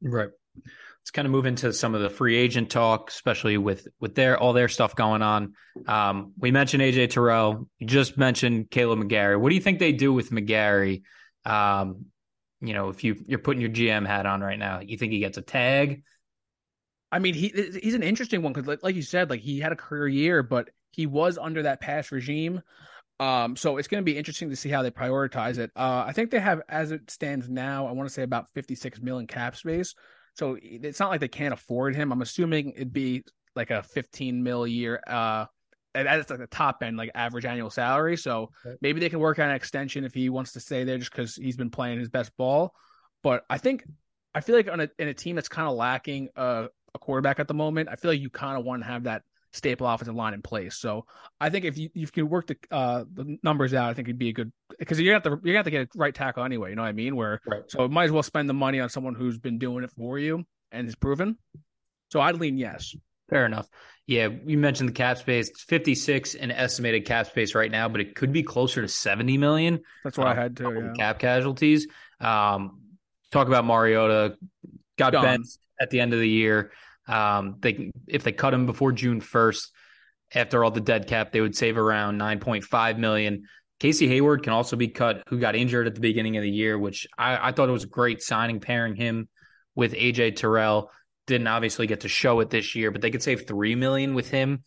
Right. 0.02 0.30
Let's 1.04 1.12
kind 1.12 1.26
of 1.26 1.34
move 1.34 1.46
into 1.46 1.74
some 1.74 1.96
of 1.96 2.02
the 2.02 2.10
free 2.10 2.38
agent 2.38 2.70
talk, 2.70 3.10
especially 3.10 3.58
with 3.58 3.90
with 4.00 4.16
their 4.16 4.38
all 4.38 4.54
their 4.54 4.70
stuff 4.70 4.96
going 4.96 5.22
on. 5.22 5.54
Um, 5.86 6.32
we 6.38 6.52
mentioned 6.52 6.82
AJ 6.82 7.10
Terrell. 7.10 7.68
You 7.78 7.88
just 7.88 8.18
mentioned 8.18 8.70
Kaleb 8.70 9.04
McGary. 9.04 9.38
What 9.38 9.50
do 9.50 9.56
you 9.56 9.62
think 9.62 9.80
they 9.80 9.92
do 9.92 10.14
with 10.14 10.32
McGarry? 10.32 11.02
Um, 11.46 12.06
you 12.62 12.74
know, 12.74 12.88
if 12.88 13.04
you 13.04 13.22
you're 13.28 13.40
putting 13.40 13.60
your 13.60 13.70
GM 13.70 14.08
hat 14.08 14.26
on 14.26 14.40
right 14.40 14.58
now, 14.58 14.80
you 14.80 14.98
think 14.98 15.12
he 15.12 15.20
gets 15.20 15.38
a 15.38 15.42
tag? 15.42 16.04
I 17.12 17.20
mean, 17.20 17.34
he 17.34 17.50
he's 17.82 17.96
an 17.96 18.04
interesting 18.04 18.42
one 18.42 18.54
because, 18.54 18.82
like, 18.82 18.96
you 18.96 19.02
said, 19.02 19.30
like 19.30 19.42
he 19.42 19.60
had 19.60 19.74
a 19.74 19.76
career 19.76 20.08
year, 20.08 20.42
but 20.42 20.70
he 20.92 21.06
was 21.06 21.38
under 21.38 21.64
that 21.64 21.82
pass 21.82 22.14
regime. 22.14 22.62
Um, 23.20 23.56
so 23.56 23.78
it's 23.78 23.88
going 23.88 24.02
to 24.02 24.06
be 24.06 24.18
interesting 24.18 24.50
to 24.50 24.56
see 24.56 24.70
how 24.70 24.82
they 24.84 24.92
prioritize 24.92 25.58
it. 25.58 25.72
Uh, 25.76 26.06
I 26.08 26.14
think 26.14 26.32
they 26.32 26.40
have, 26.40 26.62
as 26.68 26.92
it 26.92 27.12
stands 27.12 27.48
now, 27.48 27.88
I 27.88 27.92
want 27.92 28.08
to 28.08 28.14
say 28.14 28.24
about 28.24 28.50
56 28.54 29.02
million 29.02 29.28
cap 29.28 29.56
space. 29.56 29.96
So 30.36 30.58
it's 30.62 31.00
not 31.00 31.10
like 31.10 31.22
they 31.22 31.28
can't 31.28 31.54
afford 31.54 31.96
him. 31.96 32.12
I'm 32.12 32.22
assuming 32.22 32.72
it'd 32.72 32.94
be 32.94 33.24
like 33.56 33.72
a 33.72 33.84
15 33.84 34.44
mil 34.44 34.64
a 34.64 34.68
year. 34.68 35.02
Uh, 35.06 35.46
that's 35.94 36.30
like 36.30 36.40
the 36.40 36.48
top 36.48 36.82
end, 36.82 36.98
like 36.98 37.12
average 37.14 37.46
annual 37.46 37.70
salary. 37.70 38.18
So 38.18 38.50
maybe 38.82 39.00
they 39.00 39.10
can 39.10 39.20
work 39.20 39.38
on 39.38 39.50
an 39.50 39.56
extension 39.56 40.04
if 40.04 40.14
he 40.14 40.30
wants 40.30 40.54
to 40.54 40.60
stay 40.60 40.84
there 40.84 40.98
just 40.98 41.12
because 41.12 41.36
he's 41.36 41.56
been 41.56 41.70
playing 41.70 42.00
his 42.00 42.10
best 42.10 42.36
ball. 42.36 42.74
But 43.22 43.44
I 43.50 43.58
think 43.60 43.84
I 44.34 44.42
feel 44.42 44.56
like 44.56 44.70
on 44.70 44.80
a, 44.80 44.90
in 44.98 45.08
a 45.08 45.14
team 45.14 45.36
that's 45.36 45.48
kind 45.48 45.68
of 45.68 45.76
lacking 45.76 46.30
a, 46.36 46.68
a 46.96 47.00
quarterback 47.00 47.40
at 47.40 47.48
the 47.48 47.54
moment, 47.54 47.90
I 47.90 47.96
feel 47.96 48.10
like 48.10 48.20
you 48.20 48.32
kind 48.32 48.58
of 48.58 48.66
want 48.66 48.82
to 48.82 48.88
have 48.88 49.04
that 49.04 49.22
staple 49.54 49.88
offensive 49.88 50.16
line 50.16 50.34
in 50.34 50.42
place. 50.42 50.76
So 50.76 51.06
I 51.40 51.50
think 51.50 51.66
if 51.66 51.78
you 51.78 51.90
if 51.94 51.96
you 51.96 52.08
can 52.08 52.30
work 52.30 52.48
the 52.48 52.58
uh 52.72 53.06
the 53.14 53.38
numbers 53.44 53.74
out, 53.74 53.90
I 53.90 53.94
think 53.94 54.08
it'd 54.08 54.20
be 54.20 54.30
a 54.30 54.34
good 54.34 54.52
because 54.78 55.00
you 55.00 55.12
have 55.14 55.24
to 55.24 55.40
you 55.44 55.56
have 55.56 55.66
to 55.66 55.72
get 55.72 55.84
a 55.84 55.88
right 55.96 56.14
tackle 56.14 56.44
anyway. 56.44 56.72
You 56.72 56.76
know 56.76 56.82
what 56.82 56.90
I 56.90 56.94
mean? 56.94 57.16
Where 57.16 57.40
right. 57.46 57.64
so 57.68 57.88
might 57.88 58.06
as 58.06 58.12
well 58.12 58.24
spend 58.24 58.50
the 58.50 58.54
money 58.54 58.80
on 58.80 58.90
someone 58.90 59.16
who's 59.16 59.38
been 59.38 59.60
doing 59.60 59.84
it 59.84 59.92
for 59.92 60.20
you 60.20 60.44
and 60.72 60.88
is 60.88 60.96
proven. 60.96 61.38
So 62.12 62.20
I'd 62.20 62.36
lean 62.36 62.58
yes. 62.58 62.96
Fair 63.30 63.46
enough. 63.46 63.70
Yeah, 64.06 64.28
you 64.46 64.58
mentioned 64.58 64.90
the 64.90 64.94
cap 64.94 65.18
space. 65.18 65.50
It's 65.50 65.64
56 65.64 66.36
in 66.36 66.52
estimated 66.52 67.06
cap 67.06 67.26
space 67.26 67.56
right 67.56 67.72
now, 67.72 67.88
but 67.88 68.02
it 68.02 68.16
could 68.16 68.34
be 68.34 68.44
closer 68.44 68.82
to 68.82 68.88
70 68.88 69.38
million. 69.38 69.80
That's 70.04 70.18
what 70.18 70.28
um, 70.28 70.38
I 70.38 70.42
had 70.42 70.58
to. 70.58 70.74
Yeah. 70.74 70.94
Cap 70.98 71.20
casualties. 71.20 71.88
Um, 72.20 72.82
talk 73.32 73.48
about 73.48 73.66
Mariota. 73.66 74.38
Got 74.98 75.14
Done. 75.14 75.24
benched 75.24 75.58
at 75.80 75.90
the 75.90 76.02
end 76.02 76.14
of 76.14 76.20
the 76.20 76.28
year. 76.28 76.72
Um, 77.08 77.58
they 77.60 77.92
if 78.08 78.24
they 78.24 78.32
cut 78.32 78.54
him 78.54 78.66
before 78.66 78.92
June 78.92 79.22
first, 79.22 79.72
after 80.34 80.64
all 80.64 80.72
the 80.72 80.82
dead 80.82 81.08
cap, 81.08 81.32
they 81.32 81.42
would 81.42 81.56
save 81.56 81.78
around 81.78 82.18
nine 82.18 82.40
point 82.40 82.64
five 82.64 82.98
million. 82.98 83.44
Casey 83.80 84.08
Hayward 84.08 84.44
can 84.44 84.54
also 84.54 84.76
be 84.76 84.88
cut, 84.88 85.24
who 85.28 85.40
got 85.40 85.56
injured 85.56 85.88
at 85.88 85.96
the 85.96 86.02
beginning 86.02 86.38
of 86.38 86.44
the 86.44 86.50
year, 86.50 86.78
which 86.78 87.06
I, 87.18 87.50
I 87.50 87.52
thought 87.52 87.68
it 87.68 87.74
was 87.74 87.84
a 87.84 87.88
great 87.88 88.22
signing 88.22 88.62
pairing 88.62 88.96
him 88.96 89.28
with 89.76 89.94
AJ 89.94 90.38
Terrell. 90.38 90.90
Didn't 91.28 91.48
obviously 91.48 91.88
get 91.88 92.02
to 92.02 92.08
show 92.08 92.40
it 92.40 92.50
this 92.50 92.76
year, 92.76 92.92
but 92.92 93.02
they 93.02 93.12
could 93.12 93.24
save 93.24 93.48
three 93.48 93.76
million 93.76 94.14
with 94.14 94.30
him. 94.30 94.64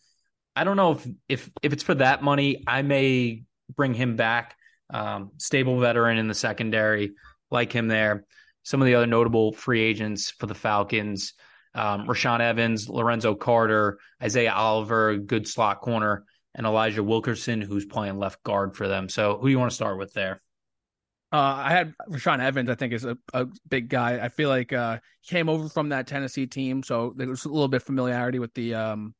I 0.55 0.63
don't 0.63 0.77
know 0.77 0.91
if 0.91 1.07
if 1.27 1.49
if 1.63 1.73
it's 1.73 1.83
for 1.83 1.95
that 1.95 2.23
money, 2.23 2.63
I 2.67 2.81
may 2.81 3.43
bring 3.75 3.93
him 3.93 4.15
back. 4.15 4.55
Um, 4.89 5.31
stable 5.37 5.79
veteran 5.79 6.17
in 6.17 6.27
the 6.27 6.33
secondary, 6.33 7.11
like 7.51 7.73
him 7.73 7.87
there. 7.87 8.25
Some 8.63 8.81
of 8.81 8.85
the 8.85 8.95
other 8.95 9.07
notable 9.07 9.51
free 9.51 9.81
agents 9.81 10.31
for 10.31 10.45
the 10.45 10.55
Falcons 10.55 11.33
um, 11.75 12.07
Rashaan 12.07 12.39
Evans, 12.39 12.89
Lorenzo 12.89 13.35
Carter, 13.35 13.99
Isaiah 14.21 14.53
Oliver, 14.53 15.17
good 15.17 15.47
slot 15.47 15.81
corner, 15.81 16.25
and 16.55 16.65
Elijah 16.65 17.03
Wilkinson, 17.03 17.61
who's 17.61 17.85
playing 17.85 18.17
left 18.17 18.41
guard 18.43 18.75
for 18.75 18.87
them. 18.87 19.09
So, 19.09 19.37
who 19.37 19.47
do 19.47 19.51
you 19.51 19.59
want 19.59 19.71
to 19.71 19.75
start 19.75 19.97
with 19.97 20.13
there? 20.13 20.41
Uh, 21.31 21.61
I 21.65 21.71
had 21.71 21.93
Rashaan 22.09 22.39
Evans. 22.39 22.69
I 22.69 22.75
think 22.75 22.93
is 22.93 23.03
a, 23.03 23.17
a 23.33 23.47
big 23.67 23.89
guy. 23.89 24.19
I 24.23 24.29
feel 24.29 24.49
like 24.49 24.71
uh, 24.71 24.99
he 25.21 25.35
came 25.35 25.49
over 25.49 25.67
from 25.67 25.89
that 25.89 26.07
Tennessee 26.07 26.47
team, 26.47 26.83
so 26.83 27.13
there 27.17 27.27
was 27.27 27.45
a 27.45 27.49
little 27.49 27.67
bit 27.67 27.81
familiarity 27.81 28.39
with 28.39 28.53
the 28.53 28.73
um, 28.75 29.13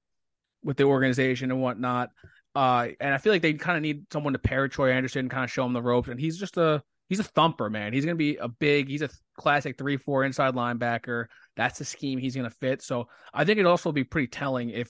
with 0.63 0.77
the 0.77 0.86
organization 0.86 1.51
and 1.51 1.62
whatnot. 1.62 2.12
Uh, 2.56 2.88
and 3.00 3.13
I 3.13 3.18
feel 3.18 3.34
like 3.34 3.42
they 3.42 3.54
kind 3.54 3.77
of 3.77 3.84
need 3.84 4.06
someone 4.12 4.34
to 4.34 4.39
pair 4.39 4.68
Troy 4.68 4.92
Anderson, 4.92 5.20
and 5.20 5.30
kind 5.30 5.44
of 5.44 5.51
show 5.51 5.66
him 5.66 5.74
the 5.74 5.82
ropes. 5.82 6.08
And 6.08 6.20
he's 6.20 6.39
just 6.39 6.58
a 6.58 6.82
he's 7.08 7.20
a 7.20 7.24
thumper, 7.24 7.70
man. 7.70 7.94
He's 7.94 8.06
gonna 8.06 8.16
be 8.16 8.38
a 8.38 8.48
big. 8.48 8.88
He's 8.88 9.02
a 9.02 9.10
classic 9.38 9.78
three 9.78 9.98
four 9.98 10.24
inside 10.24 10.54
linebacker. 10.56 11.26
That's 11.56 11.80
the 11.80 11.86
scheme 11.86 12.20
he's 12.20 12.36
gonna 12.36 12.50
fit. 12.50 12.82
So 12.82 13.08
I 13.34 13.46
think 13.46 13.58
it'd 13.58 13.70
also 13.70 13.92
be 13.92 14.04
pretty 14.04 14.28
telling 14.28 14.70
if 14.70 14.90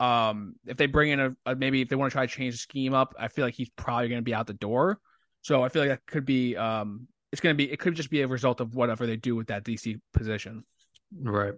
um 0.00 0.54
if 0.66 0.76
they 0.76 0.86
bring 0.86 1.10
in 1.10 1.20
a, 1.20 1.36
a 1.46 1.54
maybe 1.54 1.80
if 1.80 1.88
they 1.88 1.96
want 1.96 2.10
to 2.10 2.14
try 2.14 2.26
to 2.26 2.32
change 2.32 2.54
the 2.54 2.58
scheme 2.58 2.94
up. 2.94 3.14
I 3.18 3.28
feel 3.28 3.44
like 3.44 3.54
he's 3.54 3.70
probably 3.70 4.08
gonna 4.08 4.22
be 4.22 4.34
out 4.34 4.46
the 4.46 4.54
door. 4.54 4.98
So 5.42 5.62
I 5.62 5.68
feel 5.68 5.82
like 5.82 5.90
that 5.90 6.06
could 6.06 6.24
be 6.24 6.56
um 6.56 7.08
it's 7.32 7.40
gonna 7.40 7.54
be 7.54 7.70
it 7.70 7.78
could 7.78 7.94
just 7.94 8.10
be 8.10 8.22
a 8.22 8.28
result 8.28 8.60
of 8.60 8.74
whatever 8.74 9.06
they 9.06 9.16
do 9.16 9.36
with 9.36 9.48
that 9.48 9.64
DC 9.64 10.00
position. 10.12 10.64
Right. 11.16 11.54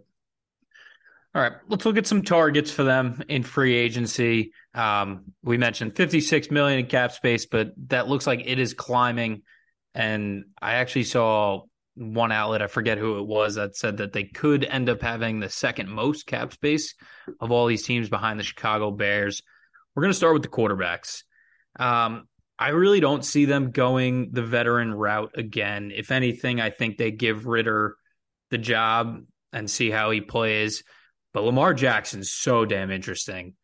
All 1.35 1.43
right, 1.43 1.53
let's 1.69 1.85
look 1.85 1.99
at 1.99 2.07
some 2.07 2.23
targets 2.23 2.71
for 2.71 2.83
them 2.83 3.23
in 3.29 3.43
free 3.43 3.75
agency. 3.75 4.55
Um, 4.73 5.35
we 5.43 5.59
mentioned 5.59 5.95
56 5.95 6.51
million 6.51 6.79
in 6.79 6.87
cap 6.87 7.13
space, 7.13 7.45
but 7.45 7.73
that 7.89 8.09
looks 8.09 8.27
like 8.27 8.41
it 8.47 8.59
is 8.59 8.73
climbing. 8.73 9.43
And 9.97 10.45
I 10.61 10.75
actually 10.75 11.05
saw 11.05 11.63
one 11.95 12.31
outlet, 12.31 12.61
I 12.61 12.67
forget 12.67 12.99
who 12.99 13.19
it 13.19 13.27
was, 13.27 13.55
that 13.55 13.77
said 13.77 13.97
that 13.97 14.13
they 14.13 14.25
could 14.25 14.63
end 14.65 14.91
up 14.91 15.01
having 15.01 15.41
the 15.41 15.49
second 15.49 15.89
most 15.89 16.27
cap 16.27 16.53
space 16.53 16.95
of 17.41 17.51
all 17.51 17.67
these 17.67 17.85
teams 17.87 18.11
behind 18.11 18.39
the 18.39 18.45
Chicago 18.45 18.91
Bears. 18.91 19.43
We're 19.95 20.03
going 20.03 20.13
to 20.13 20.17
start 20.17 20.35
with 20.35 20.43
the 20.43 20.49
quarterbacks. 20.49 21.23
Um, 21.81 22.29
I 22.59 22.69
really 22.69 23.01
don't 23.01 23.25
see 23.25 23.47
them 23.47 23.71
going 23.71 24.31
the 24.33 24.43
veteran 24.43 24.93
route 24.93 25.33
again. 25.35 25.91
If 25.95 26.11
anything, 26.11 26.61
I 26.61 26.69
think 26.69 26.99
they 26.99 27.11
give 27.11 27.47
Ridder 27.47 27.97
the 28.51 28.59
job 28.59 29.23
and 29.53 29.71
see 29.71 29.91
how 29.91 30.11
he 30.11 30.21
plays. 30.21 30.85
But 31.33 31.45
Lamar 31.45 31.73
Jackson's 31.73 32.31
so 32.31 32.67
damn 32.67 32.91
interesting. 32.91 33.55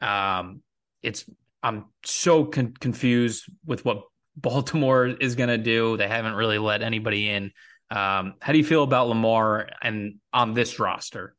Um, 0.00 0.62
it's 1.02 1.24
I'm 1.62 1.86
so 2.04 2.44
con- 2.44 2.74
confused 2.78 3.44
with 3.64 3.84
what 3.84 4.02
Baltimore 4.36 5.06
is 5.06 5.34
going 5.34 5.48
to 5.48 5.58
do. 5.58 5.96
They 5.96 6.08
haven't 6.08 6.34
really 6.34 6.58
let 6.58 6.82
anybody 6.82 7.30
in. 7.30 7.52
Um, 7.90 8.34
how 8.40 8.52
do 8.52 8.58
you 8.58 8.64
feel 8.64 8.82
about 8.82 9.08
Lamar 9.08 9.68
and 9.82 10.16
on 10.32 10.54
this 10.54 10.78
roster? 10.78 11.34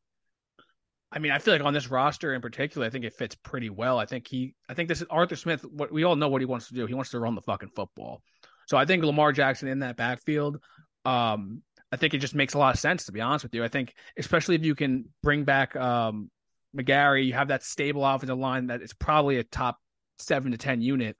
I 1.10 1.20
mean, 1.20 1.32
I 1.32 1.38
feel 1.38 1.54
like 1.54 1.62
on 1.62 1.72
this 1.72 1.90
roster 1.90 2.34
in 2.34 2.42
particular, 2.42 2.86
I 2.86 2.90
think 2.90 3.04
it 3.04 3.14
fits 3.14 3.34
pretty 3.36 3.70
well. 3.70 3.98
I 3.98 4.04
think 4.04 4.26
he, 4.28 4.54
I 4.68 4.74
think 4.74 4.88
this 4.88 5.00
is 5.00 5.06
Arthur 5.08 5.36
Smith. 5.36 5.64
What 5.64 5.92
we 5.92 6.04
all 6.04 6.16
know 6.16 6.28
what 6.28 6.42
he 6.42 6.46
wants 6.46 6.68
to 6.68 6.74
do. 6.74 6.86
He 6.86 6.94
wants 6.94 7.10
to 7.10 7.20
run 7.20 7.34
the 7.34 7.42
fucking 7.42 7.70
football. 7.74 8.22
So 8.66 8.76
I 8.76 8.84
think 8.84 9.02
Lamar 9.04 9.32
Jackson 9.32 9.68
in 9.68 9.78
that 9.78 9.96
backfield, 9.96 10.58
um, 11.06 11.62
I 11.90 11.96
think 11.96 12.12
it 12.12 12.18
just 12.18 12.34
makes 12.34 12.52
a 12.52 12.58
lot 12.58 12.74
of 12.74 12.80
sense 12.80 13.06
to 13.06 13.12
be 13.12 13.22
honest 13.22 13.44
with 13.44 13.54
you. 13.54 13.64
I 13.64 13.68
think 13.68 13.94
especially 14.18 14.56
if 14.56 14.64
you 14.64 14.74
can 14.74 15.06
bring 15.22 15.44
back 15.44 15.74
um, 15.76 16.30
McGary, 16.76 17.26
you 17.26 17.32
have 17.32 17.48
that 17.48 17.62
stable 17.62 18.04
offensive 18.04 18.38
line 18.38 18.66
that 18.66 18.82
is 18.82 18.92
probably 18.92 19.38
a 19.38 19.44
top 19.44 19.78
seven 20.18 20.52
to 20.52 20.58
ten 20.58 20.82
unit. 20.82 21.16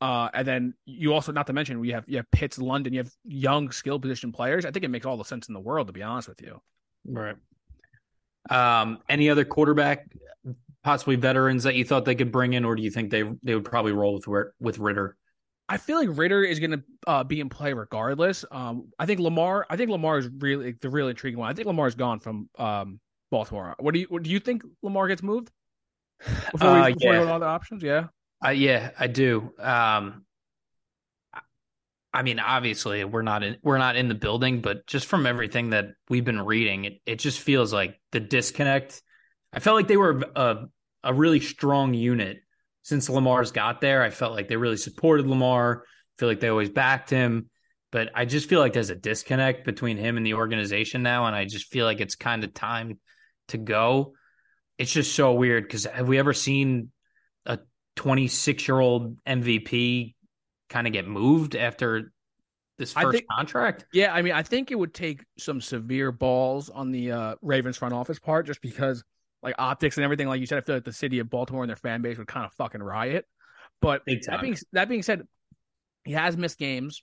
Uh, 0.00 0.28
and 0.32 0.46
then 0.46 0.74
you 0.86 1.12
also, 1.12 1.32
not 1.32 1.46
to 1.48 1.52
mention, 1.52 1.80
we 1.80 1.90
have 1.90 2.04
you 2.06 2.16
have 2.16 2.30
Pitts, 2.30 2.58
London, 2.58 2.92
you 2.92 3.00
have 3.00 3.12
young 3.24 3.70
skill 3.70 3.98
position 3.98 4.32
players. 4.32 4.64
I 4.64 4.70
think 4.70 4.84
it 4.84 4.88
makes 4.88 5.06
all 5.06 5.16
the 5.16 5.24
sense 5.24 5.48
in 5.48 5.54
the 5.54 5.60
world 5.60 5.88
to 5.88 5.92
be 5.92 6.02
honest 6.02 6.28
with 6.28 6.40
you. 6.40 6.60
Right. 7.04 7.36
Um, 8.50 8.98
any 9.08 9.28
other 9.28 9.44
quarterback, 9.44 10.06
possibly 10.84 11.16
veterans 11.16 11.64
that 11.64 11.74
you 11.74 11.84
thought 11.84 12.04
they 12.04 12.14
could 12.14 12.32
bring 12.32 12.52
in, 12.52 12.64
or 12.64 12.76
do 12.76 12.82
you 12.82 12.90
think 12.90 13.10
they 13.10 13.24
they 13.42 13.54
would 13.54 13.64
probably 13.64 13.92
roll 13.92 14.14
with 14.14 14.46
with 14.60 14.78
Ridder? 14.78 15.16
I 15.68 15.76
feel 15.76 15.98
like 15.98 16.16
Ridder 16.16 16.44
is 16.44 16.60
going 16.60 16.70
to 16.70 16.82
uh, 17.06 17.24
be 17.24 17.40
in 17.40 17.50
play 17.50 17.74
regardless. 17.74 18.44
Um, 18.50 18.88
I 18.98 19.04
think 19.04 19.20
Lamar. 19.20 19.66
I 19.68 19.76
think 19.76 19.90
Lamar 19.90 20.18
is 20.18 20.28
really 20.38 20.76
the 20.80 20.88
really 20.88 21.10
intriguing 21.10 21.38
one. 21.38 21.50
I 21.50 21.54
think 21.54 21.66
Lamar's 21.66 21.94
gone 21.94 22.20
from 22.20 22.48
um, 22.58 23.00
Baltimore. 23.30 23.74
What 23.78 23.92
do 23.92 24.00
you 24.00 24.06
what, 24.08 24.22
do 24.22 24.30
you 24.30 24.40
think 24.40 24.62
Lamar 24.82 25.08
gets 25.08 25.22
moved? 25.22 25.50
Before 26.52 26.72
we, 26.72 26.80
uh, 26.80 26.86
before 26.86 26.96
yeah. 27.00 27.10
we 27.10 27.16
go 27.18 27.26
to 27.26 27.34
other 27.34 27.46
options, 27.46 27.82
yeah. 27.82 28.06
Uh, 28.44 28.50
yeah, 28.50 28.90
I 28.98 29.08
do. 29.08 29.52
Um, 29.58 30.24
I 32.12 32.22
mean, 32.22 32.38
obviously, 32.40 33.04
we're 33.04 33.22
not 33.22 33.42
in 33.42 33.58
we're 33.62 33.78
not 33.78 33.96
in 33.96 34.08
the 34.08 34.14
building, 34.14 34.60
but 34.60 34.86
just 34.86 35.06
from 35.06 35.26
everything 35.26 35.70
that 35.70 35.86
we've 36.08 36.24
been 36.24 36.40
reading, 36.40 36.84
it 36.84 37.00
it 37.04 37.16
just 37.18 37.40
feels 37.40 37.72
like 37.72 38.00
the 38.12 38.20
disconnect. 38.20 39.02
I 39.52 39.60
felt 39.60 39.76
like 39.76 39.88
they 39.88 39.96
were 39.96 40.22
a 40.34 40.66
a 41.04 41.12
really 41.12 41.40
strong 41.40 41.94
unit 41.94 42.38
since 42.82 43.10
Lamar's 43.10 43.52
got 43.52 43.80
there. 43.80 44.02
I 44.02 44.10
felt 44.10 44.32
like 44.32 44.48
they 44.48 44.56
really 44.56 44.78
supported 44.78 45.26
Lamar. 45.26 45.84
I 45.84 46.14
feel 46.18 46.28
like 46.28 46.40
they 46.40 46.48
always 46.48 46.70
backed 46.70 47.10
him. 47.10 47.50
But 47.90 48.10
I 48.14 48.24
just 48.24 48.48
feel 48.48 48.60
like 48.60 48.72
there's 48.72 48.90
a 48.90 48.94
disconnect 48.94 49.64
between 49.64 49.96
him 49.96 50.16
and 50.16 50.24
the 50.26 50.34
organization 50.34 51.02
now. 51.02 51.26
And 51.26 51.34
I 51.34 51.44
just 51.44 51.70
feel 51.70 51.86
like 51.86 52.00
it's 52.00 52.16
kind 52.16 52.44
of 52.44 52.52
time 52.52 52.98
to 53.48 53.58
go. 53.58 54.14
It's 54.76 54.92
just 54.92 55.14
so 55.14 55.32
weird 55.32 55.64
because 55.64 55.84
have 55.84 56.08
we 56.08 56.18
ever 56.18 56.34
seen 56.34 56.90
26 57.98 58.68
year 58.68 58.78
old 58.78 59.22
MVP 59.24 60.14
kind 60.70 60.86
of 60.86 60.92
get 60.92 61.08
moved 61.08 61.56
after 61.56 62.12
this 62.78 62.92
first 62.92 63.10
think, 63.10 63.26
contract? 63.28 63.86
Yeah, 63.92 64.14
I 64.14 64.22
mean, 64.22 64.34
I 64.34 64.44
think 64.44 64.70
it 64.70 64.76
would 64.76 64.94
take 64.94 65.24
some 65.36 65.60
severe 65.60 66.12
balls 66.12 66.70
on 66.70 66.92
the 66.92 67.10
uh, 67.10 67.34
Ravens 67.42 67.76
front 67.76 67.92
office 67.92 68.20
part 68.20 68.46
just 68.46 68.62
because 68.62 69.02
like 69.42 69.56
optics 69.58 69.96
and 69.96 70.04
everything. 70.04 70.28
Like 70.28 70.38
you 70.38 70.46
said, 70.46 70.58
I 70.58 70.60
feel 70.60 70.76
like 70.76 70.84
the 70.84 70.92
city 70.92 71.18
of 71.18 71.28
Baltimore 71.28 71.64
and 71.64 71.68
their 71.68 71.76
fan 71.76 72.00
base 72.00 72.16
would 72.18 72.28
kind 72.28 72.46
of 72.46 72.52
fucking 72.52 72.80
riot. 72.80 73.24
But 73.82 74.02
that 74.06 74.40
being 74.40 74.56
that 74.72 74.88
being 74.88 75.02
said, 75.02 75.22
he 76.04 76.12
has 76.12 76.36
missed 76.36 76.56
games. 76.56 77.02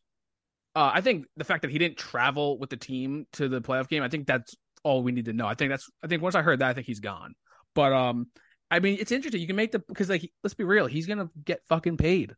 Uh, 0.75 0.92
I 0.94 1.02
think 1.02 1.25
the 1.36 1.44
fact 1.44 1.64
that 1.64 1.72
he 1.72 1.78
didn't 1.78 1.98
travel 1.98 2.58
with 2.58 2.70
the 2.70 2.78
team 2.78 3.28
to 3.34 3.50
the 3.50 3.62
playoff 3.62 3.90
game, 3.90 4.02
I 4.02 4.08
think 4.08 4.28
that's 4.28 4.56
all 4.84 5.04
we 5.04 5.12
need 5.12 5.25
to 5.25 5.34
know. 5.34 5.46
I 5.46 5.56
think 5.56 5.72
that's 5.72 5.90
I 6.02 6.08
think 6.08 6.22
once 6.22 6.36
I 6.36 6.42
heard 6.42 6.60
that, 6.60 6.70
I 6.70 6.74
think 6.74 6.88
he's 6.88 7.02
gone. 7.02 7.36
But 7.74 7.92
um, 7.92 8.28
I 8.75 8.79
mean, 8.79 8.98
it's 9.00 9.13
interesting. 9.13 9.39
You 9.39 9.48
can 9.48 9.55
make 9.55 9.72
the 9.72 9.79
because 9.79 10.10
like 10.10 10.29
let's 10.44 10.53
be 10.53 10.65
real, 10.65 10.86
he's 10.86 11.08
gonna 11.08 11.29
get 11.46 11.65
fucking 11.70 11.96
paid. 11.96 12.32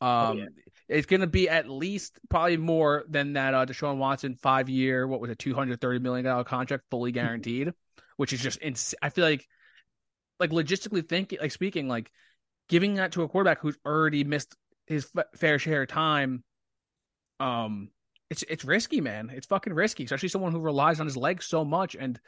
Um, 0.00 0.08
oh, 0.08 0.32
yeah. 0.32 0.46
it's 0.88 1.06
gonna 1.06 1.26
be 1.26 1.48
at 1.48 1.68
least 1.68 2.18
probably 2.30 2.56
more 2.56 3.04
than 3.08 3.34
that 3.34 3.52
uh, 3.54 3.66
Deshaun 3.66 3.98
Watson 3.98 4.34
five 4.34 4.68
year 4.68 5.06
what 5.06 5.20
was 5.20 5.30
a 5.30 5.34
two 5.34 5.54
hundred 5.54 5.80
thirty 5.80 5.98
million 5.98 6.24
dollar 6.24 6.44
contract 6.44 6.84
fully 6.90 7.12
guaranteed 7.20 7.72
which 8.16 8.32
is 8.32 8.40
just 8.40 8.58
ins- 8.62 8.94
I 9.02 9.10
feel 9.10 9.24
like 9.24 9.46
like 10.40 10.50
logistically 10.50 11.06
thinking 11.06 11.38
like 11.40 11.52
speaking 11.52 11.88
like 11.88 12.10
giving 12.68 12.94
that 12.94 13.12
to 13.12 13.22
a 13.22 13.28
quarterback 13.28 13.60
who's 13.60 13.76
already 13.86 14.24
missed 14.24 14.56
his 14.86 15.08
f- 15.16 15.26
fair 15.36 15.58
share 15.58 15.82
of 15.82 15.88
time 15.88 16.42
um 17.38 17.90
it's 18.30 18.42
it's 18.48 18.64
risky 18.64 19.00
man 19.00 19.30
it's 19.32 19.46
fucking 19.46 19.72
risky 19.72 20.04
especially 20.04 20.28
someone 20.28 20.52
who 20.52 20.60
relies 20.60 21.00
on 21.00 21.06
his 21.06 21.16
legs 21.16 21.46
so 21.46 21.64
much 21.64 21.94
and 21.94 22.18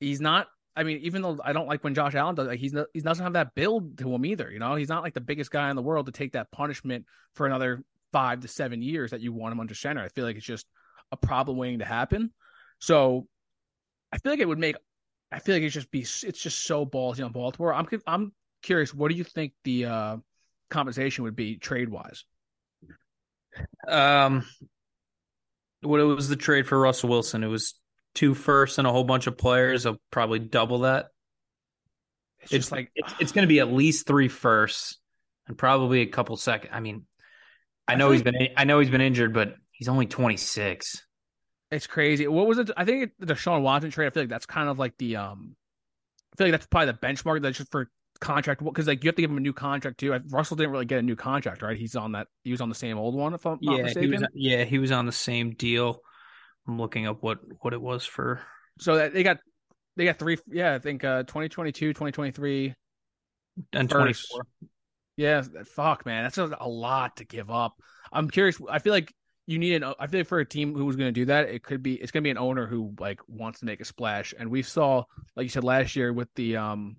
he's 0.00 0.20
not 0.20 0.46
I 0.76 0.82
mean, 0.82 0.98
even 1.02 1.22
though 1.22 1.38
I 1.44 1.52
don't 1.52 1.68
like 1.68 1.84
when 1.84 1.94
Josh 1.94 2.14
Allen 2.14 2.34
does, 2.34 2.48
like 2.48 2.58
he's 2.58 2.74
he 2.92 3.00
doesn't 3.00 3.22
have 3.22 3.34
that 3.34 3.54
build 3.54 3.98
to 3.98 4.12
him 4.12 4.24
either. 4.24 4.50
You 4.50 4.58
know, 4.58 4.74
he's 4.74 4.88
not 4.88 5.02
like 5.02 5.14
the 5.14 5.20
biggest 5.20 5.50
guy 5.50 5.70
in 5.70 5.76
the 5.76 5.82
world 5.82 6.06
to 6.06 6.12
take 6.12 6.32
that 6.32 6.50
punishment 6.50 7.06
for 7.34 7.46
another 7.46 7.84
five 8.12 8.40
to 8.40 8.48
seven 8.48 8.82
years 8.82 9.12
that 9.12 9.20
you 9.20 9.32
want 9.32 9.52
him 9.52 9.60
under 9.60 9.74
center. 9.74 10.02
I 10.02 10.08
feel 10.08 10.24
like 10.24 10.36
it's 10.36 10.46
just 10.46 10.66
a 11.12 11.16
problem 11.16 11.56
waiting 11.56 11.78
to 11.78 11.84
happen. 11.84 12.32
So 12.80 13.26
I 14.12 14.18
feel 14.18 14.32
like 14.32 14.40
it 14.40 14.48
would 14.48 14.58
make 14.58 14.76
I 15.30 15.40
feel 15.40 15.56
like 15.56 15.64
it's 15.64 15.74
just 15.74 15.90
be 15.90 16.00
it's 16.00 16.40
just 16.40 16.64
so 16.64 16.86
ballsy 16.86 17.24
on 17.24 17.32
Baltimore. 17.32 17.74
I'm 17.74 17.86
I'm 18.06 18.32
curious. 18.62 18.94
What 18.94 19.10
do 19.10 19.16
you 19.16 19.24
think 19.24 19.52
the 19.64 19.86
uh, 19.86 20.16
compensation 20.70 21.24
would 21.24 21.36
be 21.36 21.56
trade 21.56 21.88
wise? 21.88 22.24
Um, 23.88 24.44
what 25.82 26.00
it 26.00 26.04
was 26.04 26.28
the 26.28 26.36
trade 26.36 26.66
for 26.66 26.78
Russell 26.78 27.08
Wilson? 27.08 27.42
It 27.42 27.48
was 27.48 27.74
two 28.14 28.34
firsts 28.34 28.78
and 28.78 28.86
a 28.86 28.92
whole 28.92 29.04
bunch 29.04 29.26
of 29.26 29.36
players. 29.36 29.86
I'll 29.86 30.00
probably 30.10 30.38
double 30.38 30.80
that. 30.80 31.06
It's, 32.40 32.52
it's 32.52 32.72
like 32.72 32.90
it's, 32.94 33.14
it's 33.20 33.32
going 33.32 33.44
to 33.44 33.48
be 33.48 33.60
at 33.60 33.72
least 33.72 34.06
three 34.06 34.28
firsts 34.28 34.98
and 35.46 35.56
probably 35.56 36.00
a 36.02 36.06
couple 36.06 36.36
seconds. 36.36 36.72
I 36.74 36.80
mean, 36.80 37.06
I 37.88 37.96
know 37.96 38.10
I 38.10 38.12
he's 38.12 38.22
been 38.22 38.48
I 38.56 38.64
know 38.64 38.80
he's 38.80 38.90
been 38.90 39.00
injured, 39.00 39.32
but 39.32 39.54
he's 39.72 39.88
only 39.88 40.06
26. 40.06 41.02
It's 41.70 41.86
crazy. 41.86 42.28
What 42.28 42.46
was 42.46 42.58
it? 42.58 42.70
I 42.76 42.84
think 42.84 43.12
Deshaun 43.20 43.62
Watson 43.62 43.90
trade. 43.90 44.06
I 44.06 44.10
feel 44.10 44.22
like 44.22 44.30
that's 44.30 44.46
kind 44.46 44.68
of 44.68 44.78
like 44.78 44.96
the 44.98 45.16
um. 45.16 45.56
I 46.32 46.36
feel 46.36 46.46
like 46.48 46.52
that's 46.52 46.66
probably 46.66 46.92
the 46.92 46.98
benchmark 46.98 47.42
that's 47.42 47.58
just 47.58 47.70
for 47.70 47.88
contract 48.20 48.62
because 48.62 48.86
like 48.86 49.04
you 49.04 49.08
have 49.08 49.16
to 49.16 49.22
give 49.22 49.30
him 49.30 49.36
a 49.36 49.40
new 49.40 49.52
contract 49.52 49.98
too. 49.98 50.18
Russell 50.30 50.56
didn't 50.56 50.72
really 50.72 50.84
get 50.84 50.98
a 50.98 51.02
new 51.02 51.16
contract, 51.16 51.62
right? 51.62 51.76
He's 51.76 51.96
on 51.96 52.12
that. 52.12 52.28
He 52.42 52.50
was 52.50 52.60
on 52.60 52.68
the 52.68 52.74
same 52.74 52.98
old 52.98 53.14
one, 53.14 53.34
if 53.34 53.46
I'm 53.46 53.58
yeah, 53.60 53.82
mistaken. 53.82 54.02
He 54.02 54.18
was, 54.18 54.24
yeah, 54.34 54.64
he 54.64 54.78
was 54.78 54.92
on 54.92 55.06
the 55.06 55.12
same 55.12 55.54
deal. 55.54 56.00
I'm 56.66 56.78
looking 56.78 57.06
up 57.06 57.22
what 57.22 57.38
what 57.60 57.72
it 57.72 57.80
was 57.80 58.04
for. 58.04 58.40
So 58.78 58.96
that 58.96 59.12
they 59.12 59.22
got 59.22 59.38
they 59.96 60.04
got 60.04 60.18
three. 60.18 60.38
Yeah, 60.50 60.74
I 60.74 60.78
think 60.78 61.04
uh 61.04 61.22
2022, 61.24 61.92
2023, 61.92 62.74
and 63.72 63.90
24. 63.90 64.46
Yeah, 65.16 65.42
fuck, 65.66 66.04
man, 66.06 66.24
that's 66.24 66.38
a 66.38 66.68
lot 66.68 67.18
to 67.18 67.24
give 67.24 67.50
up. 67.50 67.74
I'm 68.12 68.28
curious. 68.28 68.58
I 68.68 68.80
feel 68.80 68.92
like 68.92 69.12
you 69.46 69.58
need 69.58 69.74
an. 69.74 69.94
I 69.98 70.06
feel 70.06 70.20
like 70.20 70.26
for 70.26 70.40
a 70.40 70.44
team 70.44 70.74
who's 70.74 70.96
going 70.96 71.08
to 71.08 71.12
do 71.12 71.26
that, 71.26 71.48
it 71.48 71.62
could 71.62 71.82
be 71.82 71.94
it's 71.94 72.10
going 72.10 72.22
to 72.22 72.26
be 72.26 72.30
an 72.30 72.38
owner 72.38 72.66
who 72.66 72.94
like 72.98 73.20
wants 73.28 73.60
to 73.60 73.66
make 73.66 73.80
a 73.80 73.84
splash. 73.84 74.34
And 74.38 74.50
we 74.50 74.62
saw, 74.62 75.04
like 75.36 75.44
you 75.44 75.50
said 75.50 75.64
last 75.64 75.94
year 75.94 76.12
with 76.12 76.28
the 76.34 76.56
um 76.56 76.96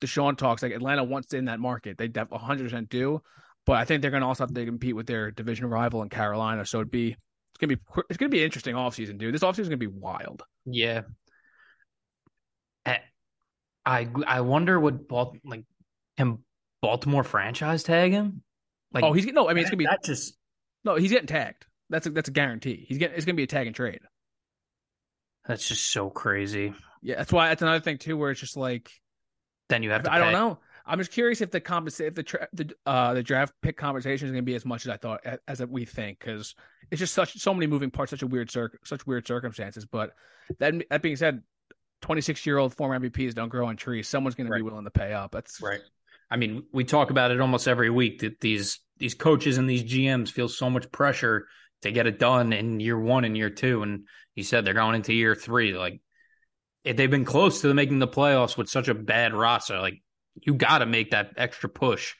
Deshaun 0.00 0.38
talks, 0.38 0.62
like 0.62 0.72
Atlanta 0.72 1.04
wants 1.04 1.34
in 1.34 1.46
that 1.46 1.60
market. 1.60 1.98
They 1.98 2.08
def 2.08 2.30
100 2.30 2.62
percent 2.62 2.88
do, 2.88 3.20
but 3.66 3.76
I 3.76 3.84
think 3.84 4.00
they're 4.00 4.10
going 4.10 4.22
to 4.22 4.26
also 4.26 4.44
have 4.44 4.54
to 4.54 4.64
compete 4.64 4.96
with 4.96 5.06
their 5.06 5.30
division 5.30 5.66
rival 5.66 6.02
in 6.02 6.08
Carolina. 6.08 6.64
So 6.64 6.78
it'd 6.78 6.90
be 6.90 7.16
it's 7.58 7.66
gonna 7.66 7.76
be 7.76 8.02
it's 8.08 8.16
gonna 8.16 8.30
be 8.30 8.38
an 8.38 8.44
interesting 8.44 8.74
offseason, 8.74 9.18
dude. 9.18 9.34
This 9.34 9.42
offseason 9.42 9.60
is 9.60 9.68
gonna 9.68 9.78
be 9.78 9.86
wild. 9.86 10.42
Yeah. 10.64 11.02
I 13.88 14.06
I 14.26 14.42
wonder 14.42 14.78
what 14.78 15.10
like 15.44 15.64
can 16.18 16.38
Baltimore 16.82 17.24
franchise 17.24 17.82
tag 17.82 18.12
him? 18.12 18.42
Like, 18.92 19.02
oh, 19.02 19.14
he's 19.14 19.24
no. 19.26 19.48
I 19.48 19.54
mean, 19.54 19.62
it's 19.62 19.70
gonna 19.70 19.78
be 19.78 19.86
that 19.86 20.04
just 20.04 20.36
no. 20.84 20.96
He's 20.96 21.10
getting 21.10 21.26
tagged. 21.26 21.64
That's 21.88 22.06
a 22.06 22.10
that's 22.10 22.28
a 22.28 22.32
guarantee. 22.32 22.84
He's 22.86 22.98
getting 22.98 23.16
it's 23.16 23.24
gonna 23.24 23.36
be 23.36 23.44
a 23.44 23.48
tag 23.48 23.66
and 23.66 23.74
trade. 23.74 24.00
That's 25.46 25.66
just 25.66 25.90
so 25.90 26.10
crazy. 26.10 26.74
Yeah, 27.00 27.16
that's 27.16 27.32
why 27.32 27.48
that's 27.48 27.62
another 27.62 27.80
thing 27.80 27.96
too, 27.96 28.18
where 28.18 28.30
it's 28.30 28.40
just 28.40 28.58
like 28.58 28.90
then 29.70 29.82
you 29.82 29.90
have 29.90 30.02
to. 30.02 30.12
I 30.12 30.18
don't 30.18 30.32
know. 30.32 30.58
I'm 30.88 30.98
just 30.98 31.12
curious 31.12 31.40
if 31.40 31.50
the 31.50 31.60
compensate 31.60 32.08
if 32.08 32.14
the 32.14 32.22
tra- 32.22 32.48
the 32.52 32.70
uh 32.86 33.14
the 33.14 33.22
draft 33.22 33.52
pick 33.62 33.76
conversation 33.76 34.26
is 34.26 34.32
going 34.32 34.42
to 34.42 34.46
be 34.46 34.54
as 34.54 34.64
much 34.64 34.86
as 34.86 34.90
I 34.90 34.96
thought 34.96 35.20
as, 35.24 35.60
as 35.60 35.66
we 35.66 35.84
think 35.84 36.18
because 36.18 36.54
it's 36.90 36.98
just 36.98 37.14
such 37.14 37.38
so 37.38 37.52
many 37.52 37.66
moving 37.66 37.90
parts, 37.90 38.10
such 38.10 38.22
a 38.22 38.26
weird 38.26 38.50
cir- 38.50 38.78
such 38.84 39.06
weird 39.06 39.26
circumstances. 39.26 39.84
But 39.84 40.12
that 40.58 40.74
that 40.90 41.02
being 41.02 41.16
said, 41.16 41.42
26 42.00 42.46
year 42.46 42.58
old 42.58 42.74
former 42.74 42.98
MVPs 42.98 43.34
don't 43.34 43.50
grow 43.50 43.66
on 43.66 43.76
trees. 43.76 44.08
Someone's 44.08 44.34
going 44.34 44.48
right. 44.48 44.58
to 44.58 44.64
be 44.64 44.68
willing 44.68 44.84
to 44.84 44.90
pay 44.90 45.12
up. 45.12 45.32
That's 45.32 45.60
right. 45.60 45.80
I 46.30 46.36
mean, 46.36 46.64
we 46.72 46.84
talk 46.84 47.10
about 47.10 47.30
it 47.30 47.40
almost 47.40 47.68
every 47.68 47.90
week 47.90 48.20
that 48.20 48.40
these 48.40 48.80
these 48.96 49.14
coaches 49.14 49.58
and 49.58 49.68
these 49.68 49.84
GMs 49.84 50.30
feel 50.30 50.48
so 50.48 50.70
much 50.70 50.90
pressure 50.90 51.46
to 51.82 51.92
get 51.92 52.06
it 52.06 52.18
done 52.18 52.52
in 52.52 52.80
year 52.80 52.98
one 52.98 53.24
and 53.24 53.36
year 53.36 53.50
two, 53.50 53.82
and 53.82 54.06
you 54.34 54.42
said 54.42 54.64
they're 54.64 54.74
going 54.74 54.96
into 54.96 55.12
year 55.12 55.34
three. 55.34 55.72
Like 55.76 56.00
if 56.84 56.96
they've 56.96 57.10
been 57.10 57.24
close 57.24 57.60
to 57.60 57.74
making 57.74 57.98
the 57.98 58.08
playoffs 58.08 58.56
with 58.56 58.68
such 58.68 58.88
a 58.88 58.94
bad 58.94 59.34
roster, 59.34 59.78
like 59.78 60.02
you 60.42 60.54
got 60.54 60.78
to 60.78 60.86
make 60.86 61.10
that 61.10 61.32
extra 61.36 61.68
push, 61.68 62.14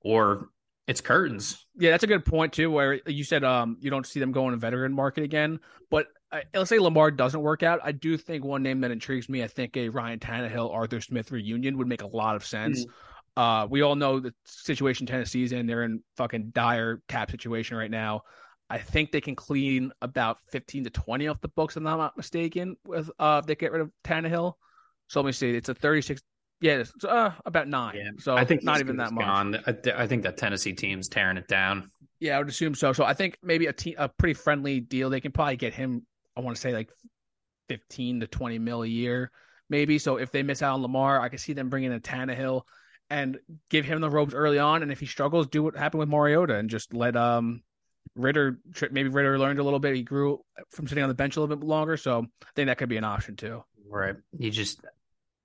or 0.00 0.48
it's 0.86 1.00
curtains. 1.00 1.66
Yeah, 1.76 1.90
that's 1.90 2.04
a 2.04 2.08
good 2.08 2.24
point 2.24 2.52
too. 2.52 2.70
Where 2.70 3.00
you 3.06 3.24
said 3.24 3.44
um 3.44 3.76
you 3.80 3.90
don't 3.90 4.06
see 4.06 4.20
them 4.20 4.32
going 4.32 4.52
to 4.52 4.56
veteran 4.56 4.92
market 4.92 5.24
again, 5.24 5.60
but 5.90 6.06
I, 6.32 6.42
let's 6.54 6.68
say 6.68 6.78
Lamar 6.78 7.10
doesn't 7.10 7.40
work 7.40 7.62
out. 7.62 7.80
I 7.82 7.92
do 7.92 8.16
think 8.16 8.44
one 8.44 8.62
name 8.62 8.80
that 8.82 8.90
intrigues 8.90 9.28
me. 9.28 9.42
I 9.42 9.48
think 9.48 9.76
a 9.76 9.88
Ryan 9.88 10.18
Tannehill, 10.18 10.72
Arthur 10.72 11.00
Smith 11.00 11.30
reunion 11.32 11.76
would 11.78 11.88
make 11.88 12.02
a 12.02 12.06
lot 12.06 12.36
of 12.36 12.44
sense. 12.44 12.84
Mm-hmm. 12.84 13.42
Uh, 13.42 13.66
we 13.66 13.82
all 13.82 13.94
know 13.94 14.20
the 14.20 14.34
situation 14.44 15.06
Tennessee's 15.06 15.52
in. 15.52 15.66
They're 15.66 15.84
in 15.84 16.02
fucking 16.16 16.50
dire 16.50 17.02
cap 17.08 17.30
situation 17.30 17.76
right 17.76 17.90
now. 17.90 18.22
I 18.68 18.78
think 18.78 19.10
they 19.10 19.20
can 19.20 19.34
clean 19.34 19.92
about 20.00 20.38
15 20.52 20.84
to 20.84 20.90
20 20.90 21.26
off 21.26 21.40
the 21.40 21.48
books, 21.48 21.76
if 21.76 21.84
I'm 21.84 21.98
not 21.98 22.16
mistaken, 22.16 22.76
with 22.84 23.10
uh, 23.18 23.40
if 23.42 23.46
they 23.46 23.56
get 23.56 23.72
rid 23.72 23.82
of 23.82 23.90
Tannehill. 24.04 24.54
So 25.08 25.20
let 25.20 25.26
me 25.26 25.32
see. 25.32 25.50
It's 25.50 25.68
a 25.68 25.74
36 25.74 26.22
yeah, 26.60 26.78
it's 26.78 26.92
uh, 27.04 27.32
about 27.46 27.68
nine. 27.68 27.96
Yeah. 27.96 28.10
So 28.18 28.36
I 28.36 28.44
think 28.44 28.62
not 28.62 28.80
even 28.80 28.96
that 28.98 29.12
much. 29.12 29.24
Gone. 29.24 29.58
I, 29.66 30.02
I 30.02 30.06
think 30.06 30.24
that 30.24 30.36
Tennessee 30.36 30.72
team's 30.72 31.08
tearing 31.08 31.36
it 31.36 31.48
down. 31.48 31.90
Yeah, 32.18 32.36
I 32.36 32.38
would 32.38 32.48
assume 32.48 32.74
so. 32.74 32.92
So 32.92 33.04
I 33.04 33.14
think 33.14 33.38
maybe 33.42 33.66
a 33.66 33.72
te- 33.72 33.94
a 33.94 34.08
pretty 34.08 34.34
friendly 34.34 34.80
deal. 34.80 35.08
They 35.10 35.20
can 35.20 35.32
probably 35.32 35.56
get 35.56 35.72
him. 35.72 36.06
I 36.36 36.40
want 36.40 36.56
to 36.56 36.60
say 36.60 36.72
like 36.72 36.90
fifteen 37.68 38.20
to 38.20 38.26
twenty 38.26 38.58
mil 38.58 38.82
a 38.82 38.86
year, 38.86 39.30
maybe. 39.68 39.98
So 39.98 40.16
if 40.16 40.30
they 40.30 40.42
miss 40.42 40.62
out 40.62 40.74
on 40.74 40.82
Lamar, 40.82 41.20
I 41.20 41.28
could 41.28 41.40
see 41.40 41.54
them 41.54 41.70
bringing 41.70 41.92
in 41.92 42.00
Tannehill 42.00 42.62
and 43.08 43.38
give 43.70 43.84
him 43.84 44.00
the 44.00 44.10
ropes 44.10 44.34
early 44.34 44.58
on. 44.58 44.82
And 44.82 44.92
if 44.92 45.00
he 45.00 45.06
struggles, 45.06 45.46
do 45.46 45.62
what 45.62 45.76
happened 45.76 46.00
with 46.00 46.08
Mariota 46.08 46.56
and 46.56 46.68
just 46.68 46.92
let 46.92 47.16
um 47.16 47.62
Ridder 48.16 48.58
maybe 48.90 49.08
Ridder 49.08 49.38
learned 49.38 49.58
a 49.58 49.62
little 49.62 49.78
bit. 49.78 49.94
He 49.94 50.02
grew 50.02 50.40
from 50.70 50.88
sitting 50.88 51.02
on 51.02 51.08
the 51.08 51.14
bench 51.14 51.36
a 51.36 51.40
little 51.40 51.56
bit 51.56 51.66
longer, 51.66 51.96
so 51.96 52.26
I 52.42 52.48
think 52.54 52.66
that 52.66 52.76
could 52.76 52.88
be 52.88 52.96
an 52.96 53.04
option 53.04 53.36
too. 53.36 53.64
Right. 53.88 54.16
You 54.32 54.50
just 54.50 54.80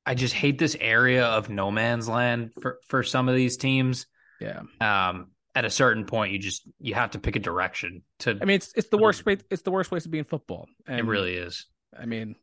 I 0.06 0.14
just 0.14 0.34
hate 0.34 0.60
this 0.60 0.76
area 0.80 1.26
of 1.26 1.50
no 1.50 1.72
man's 1.72 2.08
land 2.08 2.52
for 2.62 2.80
for 2.88 3.04
some 3.04 3.28
of 3.28 3.36
these 3.36 3.58
teams. 3.58 4.06
Yeah. 4.40 4.62
Um, 4.80 5.32
at 5.56 5.66
a 5.66 5.70
certain 5.70 6.06
point, 6.06 6.34
you 6.34 6.40
just 6.40 6.68
you 6.80 6.94
have 6.94 7.12
to 7.12 7.20
pick 7.20 7.36
a 7.36 7.40
direction. 7.40 8.04
To 8.20 8.38
I 8.42 8.46
mean, 8.46 8.58
it's 8.58 8.74
it's 8.76 8.90
the 8.90 8.98
worst 8.98 9.24
place. 9.24 9.40
It's 9.50 9.64
the 9.64 9.72
worst 9.72 9.90
place 9.90 10.04
to 10.04 10.10
be 10.10 10.20
in 10.20 10.26
football. 10.26 10.68
And, 10.86 11.00
it 11.00 11.06
really 11.06 11.36
is. 11.36 11.66
I 11.98 12.06
mean, 12.06 12.36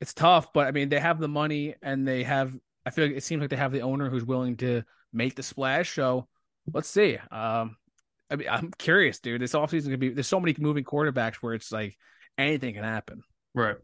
it's 0.00 0.12
tough, 0.12 0.52
but 0.52 0.66
I 0.66 0.72
mean, 0.72 0.88
they 0.88 0.98
have 0.98 1.20
the 1.20 1.28
money 1.28 1.74
and 1.82 2.06
they 2.06 2.24
have. 2.24 2.54
I 2.84 2.90
feel 2.90 3.06
like 3.06 3.16
it 3.16 3.22
seems 3.22 3.40
like 3.40 3.50
they 3.50 3.56
have 3.56 3.72
the 3.72 3.82
owner 3.82 4.10
who's 4.10 4.24
willing 4.24 4.56
to 4.58 4.82
make 5.12 5.34
the 5.34 5.42
splash. 5.42 5.94
So 5.94 6.26
let's 6.72 6.88
see. 6.88 7.16
Um, 7.30 7.76
I 8.30 8.36
mean, 8.36 8.48
I'm 8.50 8.70
curious, 8.78 9.20
dude. 9.20 9.40
This 9.40 9.52
offseason 9.52 9.90
could 9.90 10.00
be. 10.00 10.10
There's 10.10 10.26
so 10.26 10.40
many 10.40 10.54
moving 10.58 10.84
quarterbacks 10.84 11.36
where 11.36 11.54
it's 11.54 11.70
like 11.72 11.96
anything 12.36 12.74
can 12.74 12.84
happen. 12.84 13.22
Right. 13.54 13.76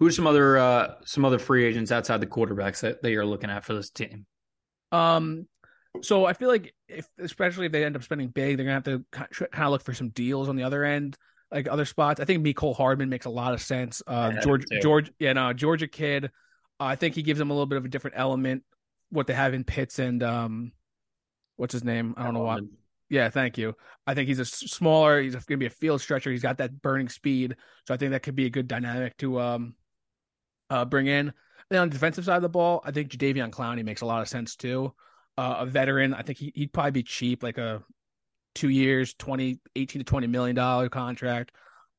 Who's 0.00 0.16
some 0.16 0.26
other 0.26 0.58
uh 0.58 0.94
some 1.04 1.24
other 1.24 1.38
free 1.38 1.64
agents 1.64 1.92
outside 1.92 2.20
the 2.20 2.26
quarterbacks 2.26 2.80
that, 2.80 3.02
that 3.02 3.10
you're 3.10 3.26
looking 3.26 3.50
at 3.50 3.64
for 3.64 3.74
this 3.74 3.90
team? 3.90 4.26
Um, 4.92 5.46
so 6.02 6.24
I 6.24 6.32
feel 6.32 6.48
like 6.48 6.74
if 6.88 7.08
especially 7.18 7.66
if 7.66 7.72
they 7.72 7.84
end 7.84 7.96
up 7.96 8.02
spending 8.02 8.28
big, 8.28 8.56
they're 8.56 8.66
gonna 8.66 8.74
have 8.74 8.84
to 8.84 9.04
kind 9.12 9.64
of 9.64 9.70
look 9.70 9.82
for 9.82 9.94
some 9.94 10.08
deals 10.10 10.48
on 10.48 10.56
the 10.56 10.64
other 10.64 10.84
end, 10.84 11.16
like 11.50 11.68
other 11.68 11.84
spots. 11.84 12.20
I 12.20 12.24
think 12.24 12.44
Mecole 12.44 12.76
Hardman 12.76 13.08
makes 13.08 13.26
a 13.26 13.30
lot 13.30 13.54
of 13.54 13.62
sense. 13.62 14.02
Uh, 14.06 14.32
George 14.42 14.64
George, 14.82 15.12
yeah, 15.18 15.32
no, 15.32 15.52
Georgia 15.52 15.86
kid. 15.86 16.26
Uh, 16.80 16.84
I 16.84 16.96
think 16.96 17.14
he 17.14 17.22
gives 17.22 17.38
them 17.38 17.50
a 17.50 17.54
little 17.54 17.66
bit 17.66 17.78
of 17.78 17.84
a 17.84 17.88
different 17.88 18.16
element. 18.18 18.64
What 19.10 19.28
they 19.28 19.34
have 19.34 19.54
in 19.54 19.62
Pitts 19.62 20.00
and 20.00 20.22
um, 20.22 20.72
what's 21.56 21.72
his 21.72 21.84
name? 21.84 22.14
I 22.16 22.24
don't 22.24 22.34
know 22.34 22.40
what. 22.40 22.64
Yeah, 23.10 23.28
thank 23.28 23.58
you. 23.58 23.74
I 24.06 24.14
think 24.14 24.28
he's 24.28 24.38
a 24.38 24.44
smaller. 24.44 25.20
He's 25.20 25.34
going 25.34 25.42
to 25.42 25.56
be 25.56 25.66
a 25.66 25.70
field 25.70 26.00
stretcher. 26.00 26.30
He's 26.30 26.42
got 26.42 26.58
that 26.58 26.80
burning 26.80 27.08
speed, 27.08 27.56
so 27.86 27.94
I 27.94 27.96
think 27.96 28.12
that 28.12 28.22
could 28.22 28.34
be 28.34 28.46
a 28.46 28.50
good 28.50 28.66
dynamic 28.66 29.16
to 29.18 29.40
um 29.40 29.74
uh, 30.70 30.84
bring 30.84 31.06
in. 31.06 31.32
then 31.70 31.82
on 31.82 31.88
the 31.88 31.92
defensive 31.92 32.24
side 32.24 32.36
of 32.36 32.42
the 32.42 32.48
ball, 32.48 32.82
I 32.84 32.90
think 32.90 33.10
Jadeveon 33.10 33.50
Clowney 33.50 33.84
makes 33.84 34.00
a 34.00 34.06
lot 34.06 34.22
of 34.22 34.28
sense 34.28 34.56
too. 34.56 34.94
Uh, 35.36 35.56
a 35.60 35.66
veteran, 35.66 36.14
I 36.14 36.22
think 36.22 36.38
he, 36.38 36.52
would 36.56 36.72
probably 36.72 36.92
be 36.92 37.02
cheap, 37.02 37.42
like 37.42 37.58
a 37.58 37.82
two 38.54 38.68
years, 38.68 39.14
20, 39.14 39.60
18 39.76 40.00
to 40.00 40.04
20 40.04 40.26
million 40.28 40.56
dollar 40.56 40.88
contract. 40.88 41.52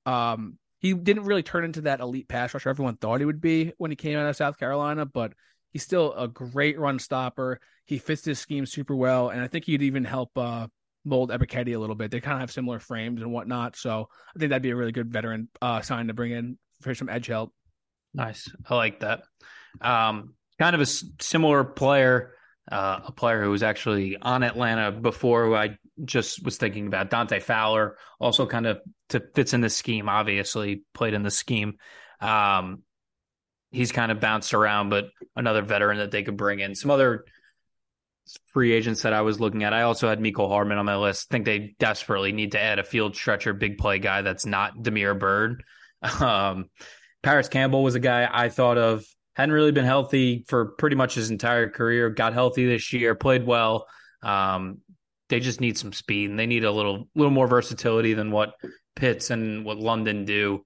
Um, 0.05 0.57
he 0.79 0.93
didn't 0.93 1.25
really 1.25 1.43
turn 1.43 1.65
into 1.65 1.81
that 1.81 1.99
elite 1.99 2.27
pass 2.27 2.53
rusher 2.53 2.69
everyone 2.69 2.95
thought 2.97 3.19
he 3.19 3.25
would 3.25 3.41
be 3.41 3.73
when 3.77 3.91
he 3.91 3.95
came 3.95 4.17
out 4.17 4.27
of 4.27 4.35
South 4.35 4.57
Carolina, 4.57 5.05
but 5.05 5.33
he's 5.73 5.83
still 5.83 6.13
a 6.13 6.27
great 6.27 6.79
run 6.79 6.99
stopper. 6.99 7.59
He 7.85 7.97
fits 7.97 8.21
this 8.21 8.39
scheme 8.39 8.65
super 8.65 8.95
well, 8.95 9.29
and 9.29 9.41
I 9.41 9.47
think 9.47 9.65
he'd 9.65 9.81
even 9.81 10.05
help 10.05 10.37
uh, 10.37 10.67
mold 11.05 11.29
Ebiketie 11.29 11.75
a 11.75 11.79
little 11.79 11.95
bit. 11.95 12.11
They 12.11 12.19
kind 12.19 12.35
of 12.35 12.41
have 12.41 12.51
similar 12.51 12.79
frames 12.79 13.21
and 13.21 13.31
whatnot, 13.31 13.75
so 13.75 14.09
I 14.35 14.39
think 14.39 14.49
that'd 14.49 14.63
be 14.63 14.71
a 14.71 14.75
really 14.75 14.91
good 14.91 15.11
veteran 15.11 15.47
uh, 15.61 15.81
sign 15.81 16.07
to 16.07 16.13
bring 16.13 16.31
in 16.31 16.57
for 16.81 16.93
some 16.93 17.09
edge 17.09 17.27
help. 17.27 17.53
Nice. 18.13 18.49
I 18.67 18.75
like 18.75 19.01
that. 19.01 19.23
Um, 19.81 20.33
kind 20.59 20.75
of 20.75 20.81
a 20.81 20.85
similar 20.85 21.63
player, 21.63 22.33
uh, 22.71 23.01
a 23.05 23.11
player 23.11 23.43
who 23.43 23.51
was 23.51 23.63
actually 23.63 24.17
on 24.17 24.43
Atlanta 24.43 24.91
before, 24.91 25.45
who 25.45 25.55
I 25.55 25.77
just 26.03 26.43
was 26.43 26.57
thinking 26.57 26.87
about, 26.87 27.09
Dante 27.09 27.39
Fowler, 27.39 27.97
also 28.19 28.45
kind 28.45 28.65
of 28.65 28.79
to, 29.09 29.21
fits 29.35 29.53
in 29.53 29.61
the 29.61 29.69
scheme, 29.69 30.09
obviously 30.09 30.83
played 30.93 31.13
in 31.13 31.23
the 31.23 31.31
scheme. 31.31 31.77
Um, 32.21 32.83
he's 33.71 33.91
kind 33.91 34.11
of 34.11 34.19
bounced 34.19 34.53
around, 34.53 34.89
but 34.89 35.05
another 35.35 35.61
veteran 35.61 35.97
that 35.97 36.11
they 36.11 36.23
could 36.23 36.37
bring 36.37 36.59
in. 36.59 36.75
Some 36.75 36.91
other 36.91 37.25
free 38.53 38.71
agents 38.71 39.03
that 39.03 39.13
I 39.13 39.21
was 39.21 39.39
looking 39.39 39.63
at. 39.63 39.73
I 39.73 39.83
also 39.83 40.07
had 40.09 40.19
Mecole 40.19 40.49
Hardman 40.49 40.77
on 40.77 40.85
my 40.85 40.95
list. 40.95 41.27
I 41.29 41.33
think 41.33 41.45
they 41.45 41.75
desperately 41.79 42.31
need 42.31 42.53
to 42.53 42.59
add 42.59 42.79
a 42.79 42.83
field 42.83 43.15
stretcher, 43.15 43.53
big 43.53 43.77
play 43.77 43.99
guy 43.99 44.21
that's 44.21 44.45
not 44.45 44.81
Damiere 44.81 45.15
Byrd. 45.15 45.63
Um, 46.21 46.69
Parris 47.23 47.49
Campbell 47.49 47.81
was 47.81 47.95
a 47.95 47.99
guy 47.99 48.29
I 48.31 48.49
thought 48.49 48.77
of. 48.77 49.03
Hadn't 49.33 49.55
really 49.55 49.71
been 49.71 49.85
healthy 49.85 50.45
for 50.47 50.73
pretty 50.77 50.95
much 50.95 51.15
his 51.15 51.31
entire 51.31 51.67
career. 51.67 52.11
Got 52.11 52.33
healthy 52.33 52.67
this 52.67 52.93
year, 52.93 53.15
played 53.15 53.43
well. 53.43 53.87
Um, 54.21 54.81
they 55.29 55.39
just 55.39 55.61
need 55.61 55.79
some 55.79 55.91
speed 55.91 56.29
and 56.29 56.37
they 56.37 56.45
need 56.45 56.63
a 56.63 56.71
little 56.71 57.09
little 57.15 57.31
more 57.31 57.47
versatility 57.47 58.13
than 58.13 58.29
what 58.29 58.53
Pitts 58.95 59.31
and 59.31 59.65
what 59.65 59.77
London 59.77 60.25
do. 60.25 60.63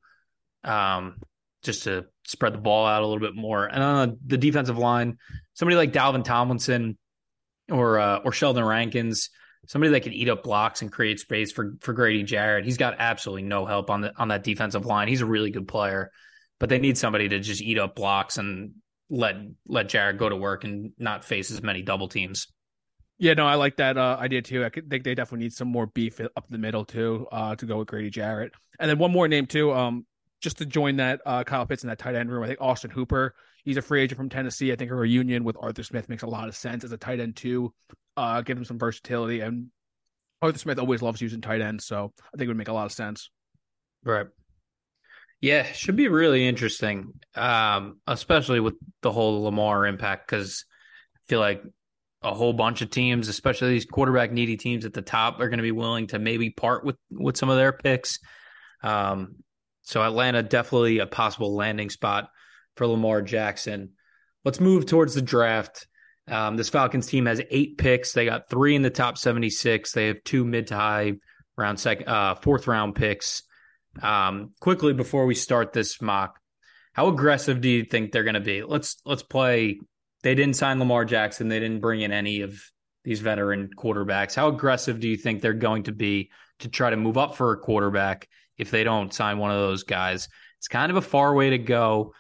Um, 0.66 1.16
just 1.64 1.84
to 1.84 2.06
spread 2.26 2.54
the 2.54 2.60
ball 2.60 2.86
out 2.86 3.02
a 3.02 3.06
little 3.06 3.26
bit 3.26 3.36
more. 3.36 3.66
And 3.66 3.82
on 3.82 4.18
the 4.26 4.38
defensive 4.38 4.78
line, 4.78 5.18
somebody 5.54 5.76
like 5.78 5.94
Dalvin 5.94 6.24
Tomlinson 6.24 6.98
or 7.70 8.00
uh, 8.00 8.20
or 8.24 8.32
Sheldon 8.32 8.66
Rankins, 8.66 9.30
somebody 9.68 9.92
that 9.94 10.02
can 10.02 10.14
eat 10.14 10.30
up 10.30 10.44
blocks 10.44 10.82
and 10.82 10.92
create 10.92 11.20
space 11.20 11.52
for 11.52 11.76
for 11.82 11.94
Grady 11.94 12.24
Jarrett. 12.24 12.66
He's 12.66 12.78
got 12.78 12.96
absolutely 13.00 13.44
no 13.44 13.66
help 13.66 13.90
on 13.90 14.02
the 14.02 14.14
on 14.18 14.30
that 14.30 14.44
defensive 14.44 14.86
line. 14.86 15.08
He's 15.08 15.22
a 15.22 15.26
really 15.26 15.52
good 15.52 15.68
player 15.68 16.12
but 16.60 16.70
they 16.70 16.78
need 16.78 16.98
somebody 16.98 17.30
to 17.30 17.40
just 17.40 17.62
eat 17.62 17.80
up 17.80 17.96
blocks 17.96 18.38
and 18.38 18.74
let 19.10 19.36
let 19.66 19.90
Jarrett 19.90 20.18
go 20.18 20.30
to 20.30 20.36
work 20.36 20.66
and 20.66 20.92
not 21.00 21.26
face 21.26 21.50
as 21.50 21.64
many 21.64 21.82
double 21.82 22.08
teams. 22.08 22.48
Yeah, 23.18 23.34
no, 23.34 23.48
I 23.48 23.56
like 23.56 23.78
that 23.78 23.98
uh, 23.98 24.18
idea 24.20 24.42
too. 24.42 24.64
I 24.64 24.70
think 24.70 25.04
they 25.04 25.16
definitely 25.16 25.46
need 25.46 25.54
some 25.54 25.68
more 25.68 25.88
beef 25.88 26.22
up 26.22 26.48
the 26.50 26.58
middle 26.58 26.86
too 26.86 27.28
uh, 27.32 27.56
to 27.56 27.66
go 27.66 27.80
with 27.80 27.88
Grady 27.88 28.10
Jarrett. 28.10 28.54
And 28.80 28.90
then 28.90 28.98
one 28.98 29.12
more 29.12 29.28
name 29.28 29.46
too, 29.46 29.74
um, 29.74 30.06
just 30.42 30.60
to 30.60 30.66
join 30.66 30.98
that 30.98 31.22
uh, 31.26 31.44
Kyle 31.44 31.66
Pitts 31.66 31.84
in 31.84 31.90
that 31.90 32.00
tight 32.00 32.16
end 32.16 32.32
room. 32.32 32.44
I 32.44 32.48
think 32.48 32.62
Austin 32.62 32.92
Hooper. 32.92 33.34
He's 33.70 33.78
a 33.78 33.84
free 33.84 34.02
agent 34.02 34.18
from 34.18 34.30
Tennessee. 34.30 34.72
I 34.72 34.76
think 34.76 34.90
a 34.90 34.96
reunion 34.96 35.44
with 35.44 35.56
Arthur 35.62 35.84
Smith 35.84 36.10
makes 36.10 36.24
a 36.24 36.28
lot 36.28 36.48
of 36.48 36.56
sense 36.56 36.84
as 36.84 36.92
a 36.92 36.98
tight 36.98 37.20
end 37.20 37.36
too. 37.36 37.72
Uh, 38.18 38.42
give 38.42 38.58
him 38.58 38.66
some 38.66 38.80
versatility, 38.80 39.42
and 39.42 39.68
Arthur 40.42 40.58
Smith 40.58 40.80
always 40.80 41.04
loves 41.04 41.22
using 41.22 41.40
tight 41.40 41.62
ends, 41.62 41.86
so 41.86 42.12
I 42.18 42.36
think 42.36 42.46
it 42.46 42.48
would 42.48 42.58
make 42.58 42.68
a 42.68 42.74
lot 42.74 42.88
of 42.88 42.92
sense. 42.92 43.30
Right. 44.04 44.26
Yeah, 45.40 45.72
should 45.72 45.96
be 45.96 46.08
really 46.08 46.48
interesting, 46.48 47.14
um, 47.36 48.00
especially 48.08 48.60
with 48.60 48.74
the 49.04 49.12
whole 49.12 49.44
Lamar 49.44 49.86
impact, 49.86 50.28
because 50.28 50.66
I 51.16 51.20
feel 51.28 51.40
like 51.40 51.62
a 52.24 52.34
whole 52.34 52.54
bunch 52.54 52.82
of 52.82 52.90
teams, 52.90 53.28
especially 53.28 53.70
these 53.70 53.86
quarterback 53.86 54.32
needy 54.32 54.58
teams 54.58 54.84
at 54.84 54.94
the 54.94 55.04
top, 55.04 55.40
are 55.40 55.48
going 55.48 55.60
to 55.60 55.64
be 55.64 55.72
willing 55.72 56.08
to 56.08 56.18
maybe 56.18 56.50
part 56.50 56.84
with 56.84 56.98
with 57.12 57.38
some 57.38 57.52
of 57.52 57.58
their 57.58 57.74
picks. 57.74 58.18
Um, 58.82 59.36
so 59.84 60.02
Atlanta 60.02 60.42
definitely 60.42 60.98
a 60.98 61.06
possible 61.06 61.56
landing 61.56 61.92
spot 61.92 62.30
for 62.80 62.88
Lamar 62.88 63.22
Jackson. 63.22 63.90
Let's 64.46 64.62
move 64.62 64.86
towards 64.86 65.14
the 65.14 65.22
draft. 65.22 65.86
Um, 66.30 66.56
this 66.56 66.70
Falcons 66.70 67.08
team 67.08 67.26
has 67.26 67.42
eight 67.52 67.78
picks. 67.78 68.14
They 68.14 68.24
got 68.24 68.50
three 68.50 68.74
in 68.74 68.82
the 68.82 68.90
top 68.90 69.18
76. 69.18 69.92
They 69.92 70.08
have 70.08 70.24
two 70.24 70.46
mid 70.46 70.68
to 70.68 70.76
high 70.76 71.14
round 71.58 71.78
second, 71.78 72.08
uh, 72.08 72.36
fourth 72.36 72.68
round 72.68 72.96
picks. 72.96 73.44
Um, 74.02 74.54
quickly 74.62 74.94
before 74.94 75.26
we 75.26 75.36
start 75.36 75.74
this 75.74 76.02
mock, 76.02 76.40
how 76.94 77.10
aggressive 77.10 77.60
do 77.60 77.68
you 77.68 77.84
think 77.84 78.12
they're 78.12 78.24
going 78.24 78.36
to 78.36 78.40
be? 78.40 78.64
Let's 78.64 78.96
let's 79.06 79.24
play. 79.24 79.82
They 80.24 80.36
didn't 80.36 80.56
sign 80.56 80.80
Lamar 80.80 81.04
Jackson. 81.04 81.50
They 81.50 81.60
didn't 81.60 81.82
bring 81.82 82.00
in 82.00 82.14
any 82.14 82.42
of 82.42 82.62
these 83.04 83.20
veteran 83.20 83.72
quarterbacks. 83.78 84.36
How 84.36 84.48
aggressive 84.48 85.02
do 85.02 85.10
you 85.10 85.18
think 85.18 85.42
they're 85.42 85.54
going 85.54 85.84
to 85.84 85.92
be 85.92 86.32
to 86.60 86.70
try 86.70 86.90
to 86.90 86.98
move 86.98 87.18
up 87.18 87.36
for 87.36 87.52
a 87.52 87.58
quarterback 87.58 88.30
if 88.58 88.72
they 88.72 88.86
don't 88.86 89.14
sign 89.14 89.38
one 89.38 89.52
of 89.52 89.58
those 89.58 89.84
guys? 89.84 90.30
It's 90.60 90.70
kind 90.70 90.90
of 90.92 90.98
a 90.98 91.02
far 91.02 91.34
way 91.34 91.50
to 91.50 91.58
go. 91.58 92.14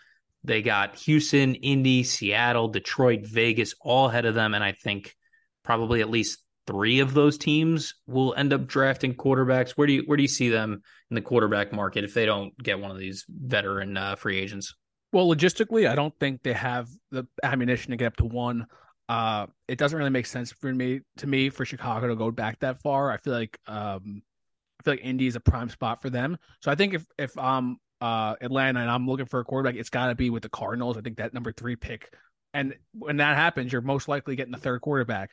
They 0.43 0.61
got 0.61 0.95
Houston, 0.97 1.55
Indy, 1.55 2.03
Seattle, 2.03 2.69
Detroit, 2.69 3.25
Vegas 3.25 3.73
all 3.81 4.07
ahead 4.07 4.25
of 4.25 4.35
them. 4.35 4.53
And 4.53 4.63
I 4.63 4.71
think 4.71 5.15
probably 5.63 6.01
at 6.01 6.09
least 6.09 6.39
three 6.65 6.99
of 6.99 7.13
those 7.13 7.37
teams 7.37 7.95
will 8.07 8.33
end 8.35 8.53
up 8.53 8.67
drafting 8.67 9.15
quarterbacks. 9.15 9.71
Where 9.71 9.87
do 9.87 9.93
you 9.93 10.03
where 10.05 10.17
do 10.17 10.23
you 10.23 10.29
see 10.29 10.49
them 10.49 10.81
in 11.09 11.15
the 11.15 11.21
quarterback 11.21 11.73
market 11.73 12.03
if 12.03 12.13
they 12.13 12.25
don't 12.25 12.55
get 12.57 12.79
one 12.79 12.91
of 12.91 12.97
these 12.97 13.25
veteran 13.27 13.97
uh, 13.97 14.15
free 14.15 14.39
agents? 14.39 14.75
Well, 15.11 15.27
logistically, 15.27 15.89
I 15.89 15.95
don't 15.95 16.13
think 16.19 16.43
they 16.43 16.53
have 16.53 16.87
the 17.11 17.25
ammunition 17.41 17.91
to 17.91 17.97
get 17.97 18.07
up 18.07 18.17
to 18.17 18.25
one. 18.25 18.67
Uh, 19.07 19.47
it 19.67 19.79
doesn't 19.79 19.97
really 19.97 20.11
make 20.11 20.27
sense 20.27 20.51
for 20.51 20.71
me 20.71 21.01
to 21.17 21.25
me 21.25 21.49
for 21.49 21.65
Chicago 21.65 22.07
to 22.07 22.15
go 22.15 22.29
back 22.29 22.59
that 22.59 22.79
far. 22.83 23.11
I 23.11 23.17
feel 23.17 23.33
like 23.33 23.57
um, 23.65 24.21
I 24.79 24.83
feel 24.83 24.93
like 24.93 25.01
Indy 25.03 25.25
is 25.25 25.35
a 25.35 25.39
prime 25.39 25.69
spot 25.69 26.03
for 26.03 26.11
them. 26.11 26.37
So 26.61 26.71
I 26.71 26.75
think 26.75 26.93
if 26.93 27.05
if 27.17 27.35
um 27.37 27.77
uh 28.01 28.35
Atlanta 28.41 28.79
and 28.79 28.89
I'm 28.89 29.07
looking 29.07 29.25
for 29.25 29.39
a 29.39 29.45
quarterback, 29.45 29.79
it's 29.79 29.89
got 29.89 30.07
to 30.07 30.15
be 30.15 30.29
with 30.29 30.43
the 30.43 30.49
Cardinals. 30.49 30.97
I 30.97 31.01
think 31.01 31.17
that 31.17 31.33
number 31.33 31.51
three 31.51 31.75
pick, 31.75 32.13
and 32.53 32.75
when 32.93 33.17
that 33.17 33.35
happens, 33.35 33.71
you're 33.71 33.81
most 33.81 34.07
likely 34.07 34.35
getting 34.35 34.51
the 34.51 34.57
third 34.59 34.81
quarterback. 34.81 35.31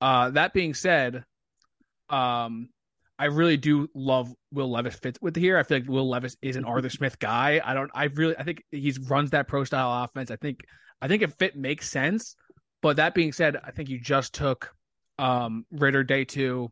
Uh, 0.00 0.30
that 0.30 0.52
being 0.52 0.74
said, 0.74 1.24
um, 2.08 2.68
I 3.18 3.26
really 3.26 3.56
do 3.56 3.88
love 3.94 4.32
Will 4.52 4.70
Levis 4.70 4.94
fits 4.94 5.18
with 5.20 5.34
here. 5.34 5.58
I 5.58 5.64
feel 5.64 5.78
like 5.78 5.88
Will 5.88 6.08
Levis 6.08 6.36
is 6.40 6.56
an 6.56 6.64
Arthur 6.66 6.90
Smith 6.90 7.18
guy. 7.18 7.60
I 7.64 7.74
don't. 7.74 7.90
I 7.94 8.04
really. 8.04 8.36
I 8.36 8.44
think 8.44 8.62
he 8.70 8.94
runs 9.08 9.30
that 9.30 9.48
pro 9.48 9.64
style 9.64 10.04
offense. 10.04 10.30
I 10.30 10.36
think. 10.36 10.60
I 11.00 11.08
think 11.08 11.22
if 11.22 11.32
fit 11.34 11.56
makes 11.56 11.90
sense. 11.90 12.36
But 12.80 12.96
that 12.96 13.14
being 13.14 13.32
said, 13.32 13.56
I 13.56 13.72
think 13.72 13.88
you 13.88 14.00
just 14.00 14.34
took 14.34 14.72
um 15.18 15.66
Ridder 15.72 16.04
day 16.04 16.24
two. 16.24 16.70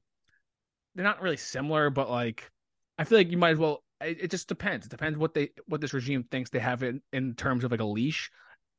They're 0.95 1.05
not 1.05 1.21
really 1.21 1.37
similar, 1.37 1.91
but 1.91 2.09
like 2.09 2.49
I 2.97 3.05
feel 3.05 3.19
like 3.19 3.31
you 3.31 3.39
might 3.39 3.51
as 3.51 3.59
well. 3.59 3.83
It, 4.01 4.25
it 4.25 4.31
just 4.31 4.49
depends. 4.49 4.87
It 4.87 4.91
depends 4.91 5.19
what 5.19 5.35
they 5.35 5.51
what 5.67 5.81
this 5.81 5.95
regime 5.95 6.25
thinks 6.31 6.51
they 6.51 6.59
have 6.59 6.83
in 6.83 7.01
in 7.13 7.35
terms 7.35 7.65
of 7.65 7.71
like 7.71 7.81
a 7.81 7.85
leash. 7.85 8.31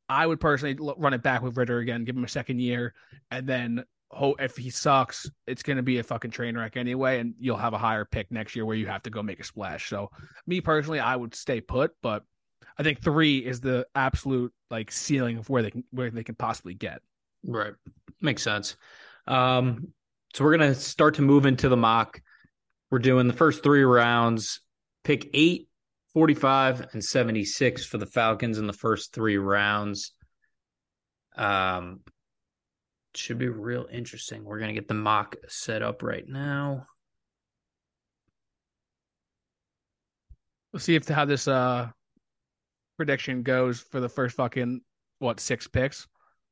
I 0.10 0.26
would 0.26 0.40
personally 0.40 0.78
run 0.98 1.14
it 1.14 1.22
back 1.24 1.42
with 1.42 1.58
Ridder 1.58 1.80
again, 1.80 2.06
give 2.06 2.16
him 2.16 2.24
a 2.24 2.30
second 2.30 2.60
year, 2.60 2.94
and 3.30 3.46
then 3.48 3.84
oh, 4.12 4.36
if 4.40 4.56
he 4.56 4.70
sucks, 4.70 5.30
it's 5.48 5.64
going 5.64 5.78
to 5.78 5.84
be 5.84 6.00
a 6.00 6.04
fucking 6.04 6.32
train 6.32 6.58
wreck 6.58 6.78
anyway, 6.78 7.20
and 7.20 7.34
you'll 7.40 7.58
have 7.58 7.74
a 7.74 7.78
higher 7.78 8.06
pick 8.06 8.32
next 8.32 8.56
year 8.56 8.66
where 8.66 8.76
you 8.76 8.88
have 8.88 9.04
to 9.04 9.10
go 9.10 9.22
make 9.22 9.40
a 9.40 9.44
splash. 9.44 9.90
So, 9.90 10.10
me 10.46 10.62
personally, 10.62 11.00
I 11.00 11.16
would 11.16 11.36
stay 11.36 11.60
put, 11.60 11.92
but 12.02 12.24
I 12.78 12.84
think 12.84 13.02
three 13.02 13.40
is 13.40 13.60
the 13.60 13.86
absolute 13.96 14.54
like 14.70 14.92
ceiling 14.92 15.38
of 15.38 15.50
where 15.50 15.64
they 15.64 15.72
can 15.72 15.84
where 15.92 16.10
they 16.10 16.24
can 16.24 16.36
possibly 16.36 16.74
get. 16.74 17.02
Right, 17.46 17.74
makes 18.22 18.44
sense. 18.44 18.76
Um, 19.26 19.90
so 20.34 20.44
we're 20.44 20.58
gonna 20.58 20.76
start 20.76 21.16
to 21.16 21.22
move 21.22 21.46
into 21.46 21.70
the 21.70 21.78
mock. 21.78 22.22
We're 22.92 23.00
doing 23.00 23.28
the 23.28 23.34
first 23.34 23.64
three 23.64 23.84
rounds. 23.84 24.62
Pick 25.08 25.30
eight, 25.34 25.70
45, 26.14 26.88
and 26.92 27.02
76 27.02 27.86
for 27.86 27.98
the 27.98 28.06
Falcons 28.06 28.58
in 28.58 28.68
the 28.68 28.74
first 28.74 29.14
three 29.14 29.38
rounds. 29.38 30.12
Um, 31.38 32.02
should 33.16 33.38
be 33.38 33.48
real 33.48 33.88
interesting. 33.90 34.44
We're 34.44 34.60
gonna 34.60 34.74
get 34.74 34.90
the 34.90 34.96
mock 34.96 35.38
set 35.48 35.82
up 35.82 36.04
right 36.04 36.28
now. 36.28 36.88
We'll 40.74 40.82
see 40.82 40.96
if 40.96 41.08
how 41.08 41.24
this 41.24 41.48
uh 41.48 41.88
prediction 42.98 43.44
goes 43.44 43.80
for 43.80 44.02
the 44.02 44.10
first 44.10 44.36
fucking 44.36 44.82
what 45.20 45.40
six 45.40 45.68
picks, 45.68 46.06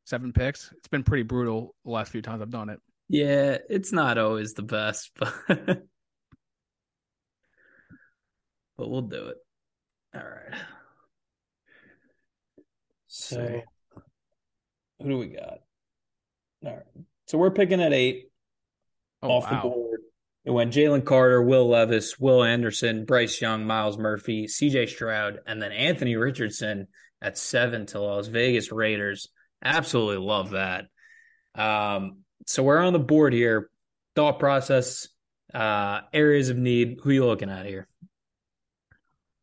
seven 0.06 0.32
picks. 0.32 0.72
It's 0.78 0.88
been 0.88 1.04
pretty 1.04 1.24
brutal 1.24 1.76
the 1.84 1.92
last 1.92 2.10
few 2.10 2.22
times 2.22 2.42
I've 2.42 2.52
done 2.52 2.70
it. 2.70 2.80
Yeah, 3.10 3.58
it's 3.70 3.92
not 3.92 4.18
always 4.18 4.54
the 4.54 4.64
best, 4.64 5.12
but 5.18 5.84
but 8.78 8.90
we'll 8.90 9.02
do 9.02 9.28
it. 9.28 9.38
All 10.16 10.22
right. 10.22 10.60
So, 13.08 13.62
who 15.02 15.10
do 15.10 15.18
we 15.18 15.28
got? 15.28 15.60
All 16.66 16.74
right. 16.74 17.06
So 17.28 17.38
we're 17.38 17.52
picking 17.52 17.82
at 17.82 17.94
eight 17.94 18.30
oh, 19.22 19.30
off 19.30 19.44
wow. 19.46 19.62
the 19.62 19.70
board. 19.70 20.00
It 20.46 20.52
went 20.52 20.74
Jalen 20.74 21.06
Carter, 21.06 21.42
Will 21.42 21.68
Levis, 21.68 22.20
Will 22.20 22.44
Anderson, 22.44 23.06
Bryce 23.06 23.42
Young, 23.42 23.66
Myles 23.66 23.98
Murphy, 23.98 24.46
CJ 24.46 24.90
Stroud, 24.90 25.40
and 25.48 25.60
then 25.62 25.72
Anthony 25.72 26.16
Richardson 26.16 26.88
at 27.22 27.38
seven 27.38 27.88
to 27.88 28.00
Las 28.00 28.28
Vegas 28.28 28.72
Raiders. 28.72 29.30
Absolutely 29.64 30.24
love 30.24 30.52
that. 30.52 30.86
Um, 31.56 32.20
so 32.46 32.62
we're 32.62 32.78
on 32.78 32.94
the 32.94 33.00
board 33.00 33.34
here. 33.34 33.72
Thought 34.16 34.38
process, 34.38 35.08
uh, 35.54 36.02
areas 36.14 36.50
of 36.50 36.58
need. 36.58 37.00
Who 37.02 37.10
are 37.10 37.14
you 37.14 37.26
looking 37.26 37.50
at 37.50 37.66
here? 37.66 37.88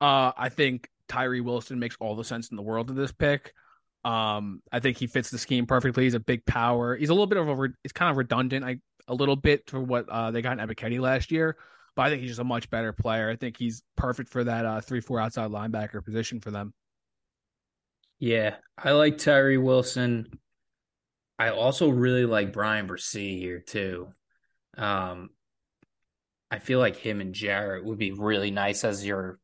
Uh, 0.03 0.33
I 0.37 0.49
think 0.49 0.89
Tyree 1.07 1.41
Wilson 1.41 1.79
makes 1.79 1.97
all 2.01 2.17
the 2.17 2.25
sense 2.25 2.49
in 2.51 2.57
the 2.57 2.63
world 2.63 2.91
in 2.91 2.97
this 2.97 3.13
pick. 3.13 3.55
Um, 4.05 4.61
I 4.73 4.81
think 4.81 4.97
he 4.97 5.07
fits 5.07 5.31
the 5.31 5.39
scheme 5.39 5.65
perfectly. 5.65 6.03
He's 6.03 6.15
a 6.15 6.21
big 6.21 6.45
power. 6.45 6.97
He's 6.97 7.11
a 7.11 7.13
little 7.13 7.29
bit 7.29 7.39
of 7.39 7.49
a. 7.49 7.69
He's 7.85 7.93
kind 7.93 8.11
of 8.11 8.17
redundant. 8.17 8.65
I 8.65 8.79
a 9.07 9.15
little 9.15 9.37
bit 9.37 9.71
for 9.71 9.81
what 9.81 10.09
uh, 10.09 10.33
they 10.33 10.43
got 10.43 10.59
in 10.59 10.67
Ebiketie 10.67 10.99
last 10.99 11.31
year, 11.31 11.57
but 11.95 12.03
I 12.03 12.11
think 12.11 12.21
he's 12.21 12.33
just 12.33 12.41
a 12.41 12.45
much 12.45 12.69
better 12.69 12.93
player. 12.93 13.31
I 13.31 13.37
think 13.37 13.57
he's 13.57 13.85
perfect 13.97 14.29
for 14.29 14.43
that 14.43 14.67
uh, 14.67 14.81
three 14.81 15.01
four 15.01 15.21
outside 15.21 15.53
linebacker 15.53 16.05
position 16.05 16.41
for 16.41 16.51
them. 16.51 16.75
Yeah, 18.19 18.57
I 18.77 18.91
like 18.91 19.19
Tyree 19.19 19.57
Wilson. 19.57 20.27
I 21.39 21.51
also 21.51 21.91
really 21.91 22.27
like 22.27 22.53
Bryan 22.53 22.89
Bresee 22.89 23.39
here 23.39 23.61
too. 23.61 24.09
Um, 24.77 25.31
I 26.51 26.59
feel 26.59 26.81
like 26.81 26.97
him 26.97 27.21
and 27.21 27.35
Jarrett 27.35 27.85
would 27.85 27.99
be 27.99 28.11
really 28.11 28.51
nice 28.51 28.83
as 28.83 29.07
your 29.07 29.39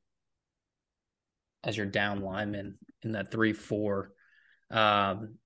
as 1.64 1.76
your 1.76 1.86
down 1.86 2.20
lineman 2.20 2.78
in 3.02 3.12
that 3.12 3.30
three 3.30 3.52
four. 3.52 4.12
Um, 4.70 5.36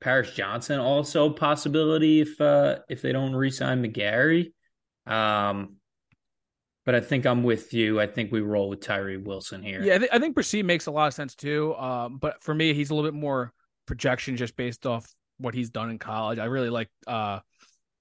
Paris 0.00 0.32
Johnson 0.32 0.80
also 0.80 1.30
possibility 1.30 2.20
if 2.20 2.40
uh, 2.40 2.80
if 2.88 3.02
they 3.02 3.12
don't 3.12 3.34
re-sign 3.34 3.82
McGary. 3.82 4.52
Um, 5.06 5.76
but 6.84 6.94
I 6.94 7.00
think 7.00 7.24
I'm 7.24 7.42
with 7.42 7.72
you. 7.72 7.98
I 7.98 8.06
think 8.06 8.30
we 8.30 8.40
roll 8.40 8.68
with 8.68 8.80
Tyree 8.80 9.16
Wilson 9.16 9.62
here. 9.62 9.82
Yeah, 9.82 9.94
I, 9.94 9.98
th- 9.98 10.10
I 10.12 10.18
think 10.18 10.36
Bresee 10.36 10.62
makes 10.62 10.86
a 10.86 10.90
lot 10.90 11.06
of 11.06 11.14
sense 11.14 11.34
too. 11.34 11.74
Um, 11.76 12.18
but 12.18 12.42
for 12.42 12.54
me, 12.54 12.74
he's 12.74 12.90
a 12.90 12.94
little 12.94 13.10
bit 13.10 13.18
more 13.18 13.52
projection 13.86 14.36
just 14.36 14.56
based 14.56 14.86
off 14.86 15.06
what 15.38 15.54
he's 15.54 15.70
done 15.70 15.90
in 15.90 15.98
college. 15.98 16.38
I 16.38 16.44
really 16.44 16.70
like 16.70 16.90
uh, 17.06 17.40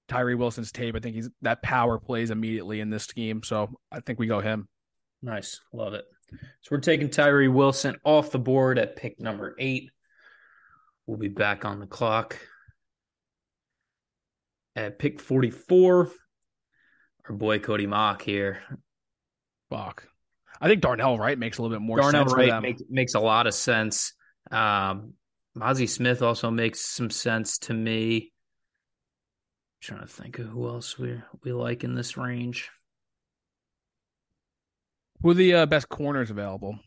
Tyree 0.09 0.35
Wilson's 0.35 0.71
tape. 0.71 0.95
I 0.95 0.99
think 0.99 1.15
he's 1.15 1.29
that 1.41 1.63
power 1.63 1.97
plays 1.97 2.29
immediately 2.29 2.81
in 2.81 2.89
this 2.89 3.03
scheme. 3.03 3.41
So 3.43 3.69
I 3.91 4.01
think 4.01 4.19
we 4.19 4.27
go 4.27 4.41
him. 4.41 4.67
Nice, 5.21 5.61
love 5.71 5.93
it. 5.93 6.03
So 6.31 6.69
we're 6.71 6.79
taking 6.79 7.09
Tyree 7.09 7.47
Wilson 7.47 7.97
off 8.03 8.31
the 8.31 8.39
board 8.39 8.79
at 8.79 8.95
pick 8.95 9.19
number 9.19 9.55
eight. 9.59 9.89
We'll 11.05 11.17
be 11.17 11.27
back 11.27 11.65
on 11.65 11.79
the 11.79 11.87
clock 11.87 12.37
at 14.75 14.99
pick 14.99 15.19
44. 15.19 16.11
Our 17.29 17.35
boy 17.35 17.59
Cody 17.59 17.87
Mauch 17.87 18.21
here. 18.21 18.61
Fuck. 19.69 20.07
I 20.59 20.67
think 20.67 20.81
Darnell 20.81 21.17
Wright 21.17 21.37
makes 21.37 21.57
a 21.57 21.61
little 21.61 21.75
bit 21.75 21.81
more 21.81 21.97
Darnell 21.97 22.27
sense. 22.27 22.33
Wright 22.33 22.61
make, 22.61 22.77
makes 22.89 23.15
a 23.15 23.19
lot 23.19 23.47
of 23.47 23.53
sense. 23.53 24.13
Um, 24.51 25.13
Mazi 25.57 25.87
Smith 25.87 26.21
also 26.21 26.51
makes 26.51 26.85
some 26.85 27.09
sense 27.09 27.57
to 27.59 27.73
me. 27.73 28.17
I'm 28.17 29.81
trying 29.81 30.01
to 30.01 30.07
think 30.07 30.39
of 30.39 30.47
who 30.47 30.67
else 30.67 30.97
we 30.97 31.21
we 31.43 31.51
like 31.51 31.83
in 31.83 31.95
this 31.95 32.17
range. 32.17 32.69
Who 35.23 35.29
are 35.29 35.33
the 35.33 35.53
uh, 35.53 35.65
best 35.65 35.89
corners 35.89 36.29
available? 36.29 36.77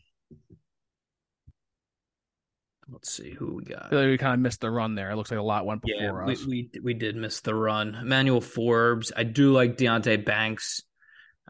Let's 2.89 3.11
see 3.11 3.31
who 3.31 3.55
we 3.55 3.63
got. 3.63 3.91
Like 3.91 4.07
we 4.07 4.17
kind 4.17 4.35
of 4.35 4.39
missed 4.39 4.61
the 4.61 4.71
run 4.71 4.95
there. 4.95 5.11
It 5.11 5.15
looks 5.17 5.29
like 5.29 5.39
a 5.39 5.43
lot 5.43 5.65
went 5.65 5.81
before 5.81 6.23
yeah, 6.25 6.31
us. 6.31 6.45
We, 6.45 6.69
we, 6.73 6.79
we 6.81 6.93
did 6.93 7.15
miss 7.15 7.41
the 7.41 7.53
run. 7.53 7.95
Emmanuel 7.95 8.39
Forbes. 8.39 9.11
I 9.15 9.23
do 9.23 9.51
like 9.51 9.75
Deonte 9.75 10.23
Banks. 10.23 10.83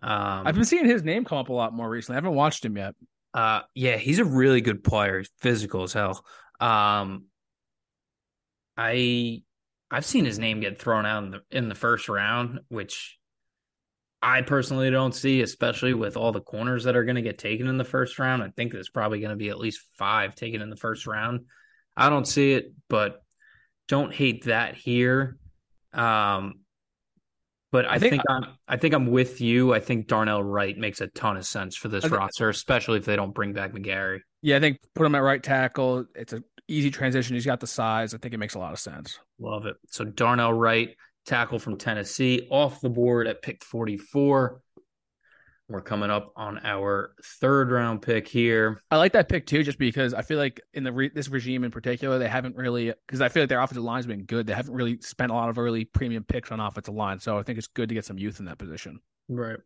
Um, 0.01 0.47
I've 0.47 0.55
been 0.55 0.65
seeing 0.65 0.85
his 0.85 1.03
name 1.03 1.25
come 1.25 1.37
up 1.37 1.49
a 1.49 1.53
lot 1.53 1.73
more 1.73 1.89
recently. 1.89 2.15
I 2.15 2.17
haven't 2.17 2.35
watched 2.35 2.65
him 2.65 2.77
yet. 2.77 2.95
Uh, 3.33 3.61
yeah, 3.75 3.97
he's 3.97 4.19
a 4.19 4.25
really 4.25 4.61
good 4.61 4.83
player. 4.83 5.19
He's 5.19 5.29
physical 5.39 5.83
as 5.83 5.93
hell. 5.93 6.23
Um, 6.59 7.25
I 8.77 9.43
I've 9.91 10.05
seen 10.05 10.25
his 10.25 10.39
name 10.39 10.61
get 10.61 10.81
thrown 10.81 11.05
out 11.05 11.23
in 11.23 11.31
the 11.31 11.41
in 11.51 11.69
the 11.69 11.75
first 11.75 12.09
round, 12.09 12.61
which 12.69 13.16
I 14.21 14.41
personally 14.41 14.89
don't 14.89 15.13
see, 15.13 15.41
especially 15.41 15.93
with 15.93 16.17
all 16.17 16.31
the 16.31 16.41
corners 16.41 16.85
that 16.85 16.95
are 16.95 17.03
going 17.03 17.15
to 17.15 17.21
get 17.21 17.37
taken 17.37 17.67
in 17.67 17.77
the 17.77 17.83
first 17.83 18.17
round. 18.17 18.41
I 18.41 18.49
think 18.49 18.71
there's 18.71 18.89
probably 18.89 19.19
going 19.19 19.29
to 19.31 19.35
be 19.35 19.49
at 19.49 19.59
least 19.59 19.81
five 19.97 20.35
taken 20.35 20.61
in 20.61 20.69
the 20.69 20.75
first 20.75 21.05
round. 21.05 21.41
I 21.95 22.09
don't 22.09 22.27
see 22.27 22.53
it, 22.53 22.73
but 22.89 23.21
don't 23.87 24.13
hate 24.13 24.45
that 24.45 24.75
here. 24.75 25.37
Um, 25.93 26.61
but 27.71 27.85
I, 27.85 27.95
I 27.95 27.99
think, 27.99 28.11
think, 28.11 28.23
I'm 28.29 28.45
I 28.67 28.77
think 28.77 28.93
I'm 28.93 29.07
with 29.07 29.41
you. 29.41 29.73
I 29.73 29.79
think 29.79 30.07
Darnell 30.07 30.43
Wright 30.43 30.77
makes 30.77 31.01
a 31.01 31.07
ton 31.07 31.37
of 31.37 31.45
sense 31.45 31.75
for 31.75 31.89
this 31.89 32.07
roster, 32.09 32.49
especially 32.49 32.97
if 32.97 33.05
they 33.05 33.15
don't 33.15 33.33
bring 33.33 33.53
back 33.53 33.73
McGary. 33.73 34.19
Yeah, 34.41 34.57
I 34.57 34.59
think 34.59 34.79
put 34.95 35.05
him 35.05 35.15
at 35.15 35.19
right 35.19 35.43
tackle. 35.43 36.05
It's 36.15 36.33
an 36.33 36.43
easy 36.67 36.91
transition. 36.91 37.35
He's 37.35 37.45
got 37.45 37.59
the 37.59 37.67
size. 37.67 38.13
I 38.13 38.17
think 38.19 38.33
it 38.33 38.37
makes 38.37 38.55
a 38.55 38.59
lot 38.59 38.71
of 38.71 38.79
sense. 38.79 39.19
Love 39.39 39.65
it. 39.65 39.75
So 39.89 40.05
Darnell 40.05 40.53
Wright, 40.53 40.95
tackle 41.27 41.59
from 41.59 41.77
Tennessee, 41.77 42.47
off 42.49 42.81
the 42.81 42.89
board 42.89 43.27
at 43.27 43.41
pick 43.41 43.63
44. 43.63 44.61
We're 45.69 45.81
coming 45.81 46.09
up 46.09 46.31
on 46.37 46.61
our 46.63 47.11
third 47.41 47.71
round 47.71 48.01
pick 48.01 48.25
here. 48.25 48.81
I 48.89 48.95
like 48.95 49.11
that 49.13 49.27
pick 49.27 49.45
too, 49.45 49.63
just 49.63 49.77
because 49.77 50.13
I 50.13 50.21
feel 50.21 50.37
like 50.37 50.61
in 50.73 50.85
the 50.85 50.93
re- 50.93 51.11
this 51.13 51.27
regime 51.27 51.65
in 51.65 51.71
particular, 51.71 52.19
they 52.19 52.29
haven't 52.29 52.55
really 52.55 52.93
because 53.05 53.19
I 53.19 53.27
feel 53.27 53.43
like 53.43 53.49
their 53.49 53.59
offensive 53.59 53.83
line's 53.83 54.05
been 54.05 54.23
good. 54.23 54.47
They 54.47 54.53
haven't 54.53 54.73
really 54.73 55.01
spent 55.01 55.29
a 55.29 55.35
lot 55.35 55.49
of 55.49 55.59
early 55.59 55.83
premium 55.83 56.23
picks 56.23 56.53
on 56.53 56.61
offensive 56.61 56.93
line, 56.93 57.19
so 57.19 57.37
I 57.37 57.43
think 57.43 57.57
it's 57.57 57.67
good 57.67 57.89
to 57.89 57.95
get 57.95 58.05
some 58.05 58.17
youth 58.17 58.39
in 58.39 58.45
that 58.45 58.57
position. 58.57 59.01
Right. 59.27 59.59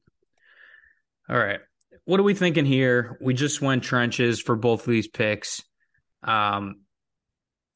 All 1.30 1.38
right. 1.38 1.60
What 2.06 2.20
are 2.20 2.24
we 2.24 2.34
thinking 2.34 2.66
here? 2.66 3.20
We 3.22 3.36
just 3.36 3.62
went 3.62 3.84
trenches 3.84 4.42
for 4.42 4.56
both 4.56 4.88
of 4.88 4.92
these 4.92 5.08
picks. 5.08 5.62
Um, 6.24 6.78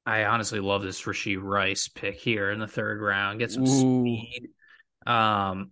I 0.05 0.25
honestly 0.25 0.59
love 0.59 0.83
this 0.83 1.01
Rashee 1.01 1.41
Rice 1.41 1.87
pick 1.87 2.19
here 2.19 2.51
in 2.51 2.59
the 2.59 2.67
third 2.67 3.01
round. 3.01 3.39
Get 3.39 3.51
some 3.51 3.63
Ooh. 3.63 4.03
speed. 4.03 4.49
Um, 5.07 5.71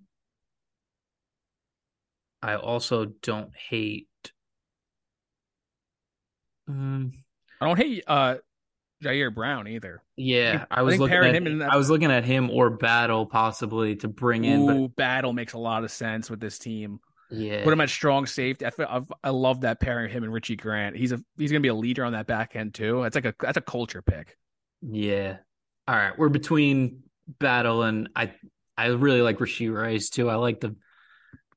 I 2.42 2.56
also 2.56 3.06
don't 3.06 3.52
hate. 3.56 4.08
Um, 6.68 7.14
I 7.62 7.68
don't 7.68 7.78
hate 7.78 8.04
uh, 8.08 8.38
Ji'Ayir 9.04 9.34
Brown 9.34 9.68
either. 9.68 10.02
Yeah, 10.16 10.66
I, 10.72 10.80
I 10.80 10.82
was 10.82 10.98
looking 10.98 11.18
at 11.18 11.36
him. 11.36 11.60
That... 11.60 11.72
I 11.72 11.78
was 11.78 11.90
looking 11.90 12.12
at 12.12 12.24
him 12.24 12.50
or 12.50 12.70
Battle 12.72 13.26
possibly 13.26 13.96
to 13.98 14.08
bring 14.08 14.46
in. 14.46 14.62
Ooh, 14.62 14.88
but... 14.88 14.96
Battle 14.96 15.34
makes 15.34 15.54
a 15.54 15.60
lot 15.60 15.84
of 15.84 15.92
sense 15.92 16.30
with 16.30 16.40
this 16.40 16.58
team. 16.58 17.00
Yeah, 17.34 17.64
put 17.64 17.74
him 17.74 17.82
at 17.82 17.90
strong 17.90 18.26
safety. 18.26 18.66
I 18.66 18.70
feel, 18.70 18.88
I've, 18.90 19.12
i 19.24 19.30
love 19.30 19.62
that 19.62 19.80
pairing 19.80 20.12
him 20.12 20.24
and 20.24 20.32
Richie 20.32 20.56
Grant. 20.56 20.96
He's 20.96 21.12
a 21.12 21.20
he's 21.38 21.52
gonna 21.52 21.62
be 21.62 21.68
a 21.70 21.76
leader 21.76 22.04
on 22.04 22.14
that 22.14 22.28
back 22.28 22.56
end 22.56 22.74
too. 22.74 23.02
That's 23.02 23.16
like 23.16 23.26
a 23.26 23.36
that's 23.40 23.58
a 23.58 23.62
culture 23.62 24.02
pick. 24.02 24.38
Yeah. 24.82 25.38
All 25.88 25.96
right, 25.96 26.18
we're 26.18 26.30
between 26.30 27.04
Battle 27.40 27.84
and 27.84 28.10
I. 28.16 28.34
I 28.76 28.88
really 28.88 29.22
like 29.22 29.38
Rashee 29.38 29.74
Rice 29.74 30.10
too. 30.10 30.30
I 30.30 30.36
like 30.36 30.60
the 30.60 30.76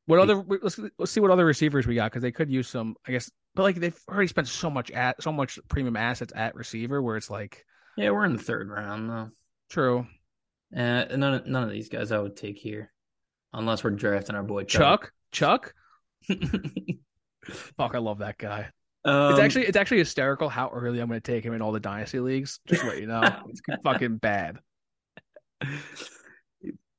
what 0.06 0.20
other? 0.20 0.42
Let's 0.62 0.78
let's 0.98 1.10
see 1.10 1.20
what 1.20 1.30
other 1.30 1.44
receivers 1.44 1.86
we 1.86 1.96
got 1.96 2.10
because 2.10 2.22
they 2.22 2.32
could 2.32 2.50
use 2.50 2.68
some. 2.68 2.94
I 3.06 3.12
guess, 3.12 3.30
but 3.54 3.64
like 3.64 3.76
they've 3.76 3.98
already 4.08 4.28
spent 4.28 4.46
so 4.46 4.70
much 4.70 4.90
at 4.92 5.20
so 5.22 5.32
much 5.32 5.58
premium 5.68 5.96
assets 5.96 6.32
at 6.34 6.54
receiver 6.54 7.02
where 7.02 7.16
it's 7.16 7.28
like, 7.28 7.64
yeah, 7.96 8.10
we're 8.10 8.24
in 8.24 8.36
the 8.36 8.42
third 8.42 8.68
round 8.68 9.10
though. 9.10 9.30
True. 9.68 10.06
Uh, 10.74 11.04
none 11.16 11.34
of, 11.34 11.46
none 11.46 11.64
of 11.64 11.70
these 11.70 11.88
guys 11.88 12.12
I 12.12 12.18
would 12.18 12.36
take 12.36 12.56
here, 12.56 12.92
unless 13.52 13.82
we're 13.82 13.90
drafting 13.90 14.36
our 14.36 14.44
boy 14.44 14.64
Chuck. 14.64 15.02
Chuck. 15.02 15.12
Chuck? 15.36 15.74
Fuck, 16.26 17.94
I 17.94 17.98
love 17.98 18.18
that 18.18 18.38
guy. 18.38 18.70
Um, 19.04 19.32
it's 19.32 19.40
actually 19.40 19.66
it's 19.66 19.76
actually 19.76 19.98
hysterical 19.98 20.48
how 20.48 20.70
early 20.70 20.98
I'm 20.98 21.08
going 21.08 21.20
to 21.20 21.32
take 21.32 21.44
him 21.44 21.52
in 21.52 21.60
all 21.60 21.72
the 21.72 21.78
dynasty 21.78 22.20
leagues. 22.20 22.58
Just 22.66 22.84
let 22.84 22.98
you 22.98 23.06
know, 23.06 23.22
it's 23.48 23.60
fucking 23.84 24.16
bad. 24.16 24.58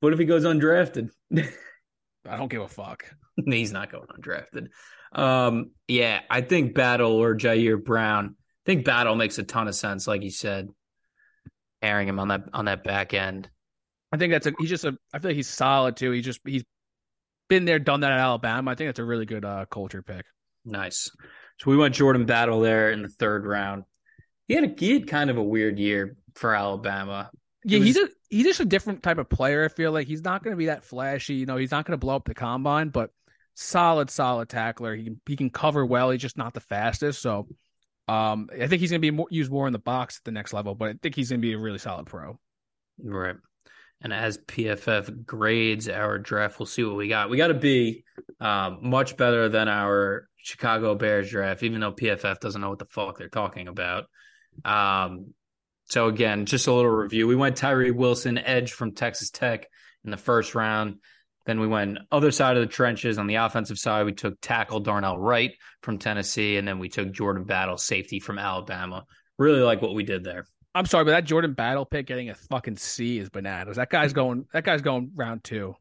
What 0.00 0.12
if 0.12 0.18
he 0.20 0.24
goes 0.24 0.44
undrafted? 0.44 1.10
I 1.36 2.36
don't 2.36 2.48
give 2.48 2.62
a 2.62 2.68
fuck. 2.68 3.04
He's 3.44 3.72
not 3.72 3.90
going 3.90 4.06
undrafted. 4.06 4.68
Um, 5.12 5.72
yeah, 5.88 6.20
I 6.30 6.40
think 6.40 6.74
Battle 6.74 7.12
or 7.12 7.34
Ji'Ayir 7.34 7.84
Brown. 7.84 8.36
I 8.38 8.62
think 8.64 8.84
Battle 8.84 9.16
makes 9.16 9.38
a 9.38 9.42
ton 9.42 9.66
of 9.66 9.74
sense, 9.74 10.06
like 10.06 10.22
you 10.22 10.30
said, 10.30 10.68
airing 11.82 12.08
him 12.08 12.20
on 12.20 12.28
that 12.28 12.44
on 12.52 12.66
that 12.66 12.84
back 12.84 13.14
end. 13.14 13.50
I 14.12 14.16
think 14.16 14.32
that's 14.32 14.46
a 14.46 14.52
he's 14.60 14.70
just 14.70 14.84
a 14.84 14.96
I 15.12 15.18
feel 15.18 15.30
like 15.30 15.36
he's 15.36 15.48
solid 15.48 15.96
too. 15.96 16.12
He's 16.12 16.24
just 16.24 16.40
he's 16.46 16.64
been 17.48 17.64
there, 17.64 17.78
done 17.78 18.00
that 18.00 18.12
at 18.12 18.18
Alabama. 18.18 18.70
I 18.70 18.74
think 18.74 18.88
that's 18.88 18.98
a 18.98 19.04
really 19.04 19.26
good 19.26 19.44
uh, 19.44 19.66
culture 19.70 20.02
pick. 20.02 20.24
Nice. 20.64 21.10
So 21.58 21.70
we 21.70 21.76
went 21.76 21.94
Jordan 21.94 22.26
Battle 22.26 22.60
there 22.60 22.92
in 22.92 23.02
the 23.02 23.08
third 23.08 23.44
round. 23.44 23.84
He 24.46 24.54
had 24.54 24.64
a 24.64 24.74
he 24.78 24.92
had 24.92 25.08
kind 25.08 25.30
of 25.30 25.36
a 25.36 25.42
weird 25.42 25.78
year 25.78 26.16
for 26.34 26.54
Alabama. 26.54 27.30
Yeah, 27.64 27.78
was, 27.78 27.88
he's 27.88 27.96
a 27.96 28.08
he's 28.30 28.44
just 28.44 28.60
a 28.60 28.64
different 28.64 29.02
type 29.02 29.18
of 29.18 29.28
player. 29.28 29.64
I 29.64 29.68
feel 29.68 29.92
like 29.92 30.06
he's 30.06 30.22
not 30.22 30.42
going 30.42 30.52
to 30.52 30.58
be 30.58 30.66
that 30.66 30.84
flashy. 30.84 31.34
You 31.34 31.46
know, 31.46 31.56
he's 31.56 31.70
not 31.70 31.84
going 31.84 31.98
to 31.98 32.04
blow 32.04 32.16
up 32.16 32.24
the 32.24 32.34
combine, 32.34 32.90
but 32.90 33.10
solid, 33.54 34.10
solid 34.10 34.48
tackler. 34.48 34.94
He 34.94 35.04
can 35.04 35.20
he 35.26 35.36
can 35.36 35.50
cover 35.50 35.84
well. 35.84 36.10
He's 36.10 36.22
just 36.22 36.38
not 36.38 36.54
the 36.54 36.60
fastest. 36.60 37.20
So, 37.20 37.48
um, 38.06 38.48
I 38.52 38.68
think 38.68 38.80
he's 38.80 38.90
going 38.90 39.00
to 39.00 39.06
be 39.06 39.10
more, 39.10 39.26
used 39.30 39.50
more 39.50 39.66
in 39.66 39.72
the 39.72 39.78
box 39.78 40.18
at 40.18 40.24
the 40.24 40.32
next 40.32 40.52
level. 40.52 40.74
But 40.74 40.88
I 40.88 40.94
think 41.02 41.14
he's 41.14 41.30
going 41.30 41.40
to 41.40 41.46
be 41.46 41.54
a 41.54 41.58
really 41.58 41.78
solid 41.78 42.06
pro. 42.06 42.38
Right. 43.02 43.36
And 44.00 44.12
as 44.12 44.38
PFF 44.38 45.26
grades 45.26 45.88
our 45.88 46.18
draft, 46.18 46.58
we'll 46.58 46.66
see 46.66 46.84
what 46.84 46.96
we 46.96 47.08
got. 47.08 47.30
We 47.30 47.36
got 47.36 47.48
to 47.48 47.54
be 47.54 48.04
um, 48.40 48.78
much 48.82 49.16
better 49.16 49.48
than 49.48 49.68
our 49.68 50.28
Chicago 50.36 50.94
Bears 50.94 51.30
draft, 51.30 51.62
even 51.62 51.80
though 51.80 51.92
PFF 51.92 52.38
doesn't 52.38 52.60
know 52.60 52.70
what 52.70 52.78
the 52.78 52.86
fuck 52.86 53.18
they're 53.18 53.28
talking 53.28 53.66
about. 53.66 54.04
Um, 54.64 55.34
so 55.86 56.06
again, 56.06 56.46
just 56.46 56.66
a 56.66 56.72
little 56.72 56.90
review. 56.90 57.26
We 57.26 57.34
went 57.34 57.56
Tyree 57.56 57.90
Wilson, 57.90 58.38
edge 58.38 58.72
from 58.72 58.94
Texas 58.94 59.30
Tech 59.30 59.66
in 60.04 60.10
the 60.10 60.16
first 60.16 60.54
round. 60.54 60.98
Then 61.46 61.60
we 61.60 61.66
went 61.66 61.98
other 62.12 62.30
side 62.30 62.56
of 62.56 62.60
the 62.60 62.72
trenches 62.72 63.18
on 63.18 63.26
the 63.26 63.36
offensive 63.36 63.78
side. 63.78 64.04
We 64.04 64.12
took 64.12 64.38
tackle 64.40 64.80
Darnell 64.80 65.18
Wright 65.18 65.52
from 65.82 65.98
Tennessee, 65.98 66.58
and 66.58 66.68
then 66.68 66.78
we 66.78 66.90
took 66.90 67.10
Jordan 67.10 67.44
Battle, 67.44 67.78
safety 67.78 68.20
from 68.20 68.38
Alabama. 68.38 69.04
Really 69.38 69.60
like 69.60 69.80
what 69.80 69.94
we 69.94 70.04
did 70.04 70.24
there. 70.24 70.44
I'm 70.78 70.86
sorry, 70.86 71.04
but 71.04 71.10
that 71.10 71.24
Jordan 71.24 71.54
Battle 71.54 71.84
pick 71.84 72.06
getting 72.06 72.30
a 72.30 72.36
fucking 72.36 72.76
C 72.76 73.18
is 73.18 73.28
bananas. 73.28 73.78
That 73.78 73.90
guy's 73.90 74.12
going. 74.12 74.46
That 74.52 74.62
guy's 74.62 74.80
going 74.80 75.10
round 75.16 75.42
two. 75.42 75.74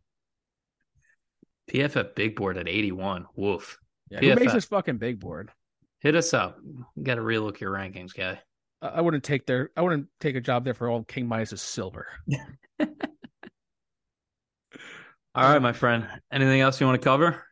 PFF 1.71 2.15
big 2.15 2.35
board 2.35 2.57
at 2.57 2.67
81. 2.67 3.27
Woof. 3.35 3.77
Yeah, 4.09 4.21
PFF. 4.21 4.23
who 4.23 4.35
makes 4.39 4.53
this 4.53 4.65
fucking 4.65 4.97
big 4.97 5.19
board? 5.19 5.51
Hit 5.99 6.15
us 6.15 6.33
up. 6.33 6.57
got 7.03 7.15
to 7.15 7.21
relook 7.21 7.59
your 7.59 7.71
rankings, 7.71 8.15
guy. 8.15 8.39
I 8.81 9.01
wouldn't 9.01 9.23
take 9.23 9.45
their 9.45 9.69
I 9.77 9.81
wouldn't 9.81 10.07
take 10.19 10.35
a 10.35 10.41
job 10.41 10.63
there 10.65 10.73
for 10.73 10.89
all 10.89 11.03
King 11.03 11.27
Midas 11.27 11.61
silver. 11.61 12.07
all 12.79 12.87
right, 15.35 15.61
my 15.61 15.73
friend. 15.73 16.07
Anything 16.31 16.61
else 16.61 16.81
you 16.81 16.87
want 16.87 16.99
to 16.99 17.05
cover? 17.05 17.43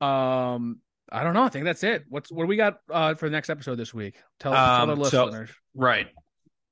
Um, 0.00 0.80
I 1.14 1.22
don't 1.22 1.34
know. 1.34 1.44
I 1.44 1.48
think 1.48 1.64
that's 1.64 1.84
it. 1.84 2.04
What's 2.08 2.30
what 2.32 2.42
do 2.42 2.48
we 2.48 2.56
got 2.56 2.78
uh, 2.90 3.14
for 3.14 3.28
the 3.28 3.32
next 3.32 3.48
episode 3.48 3.76
this 3.76 3.94
week? 3.94 4.16
Tell, 4.40 4.52
um, 4.52 4.88
tell 4.88 4.96
the 4.96 5.10
so, 5.10 5.24
listeners. 5.26 5.50
Right. 5.74 6.08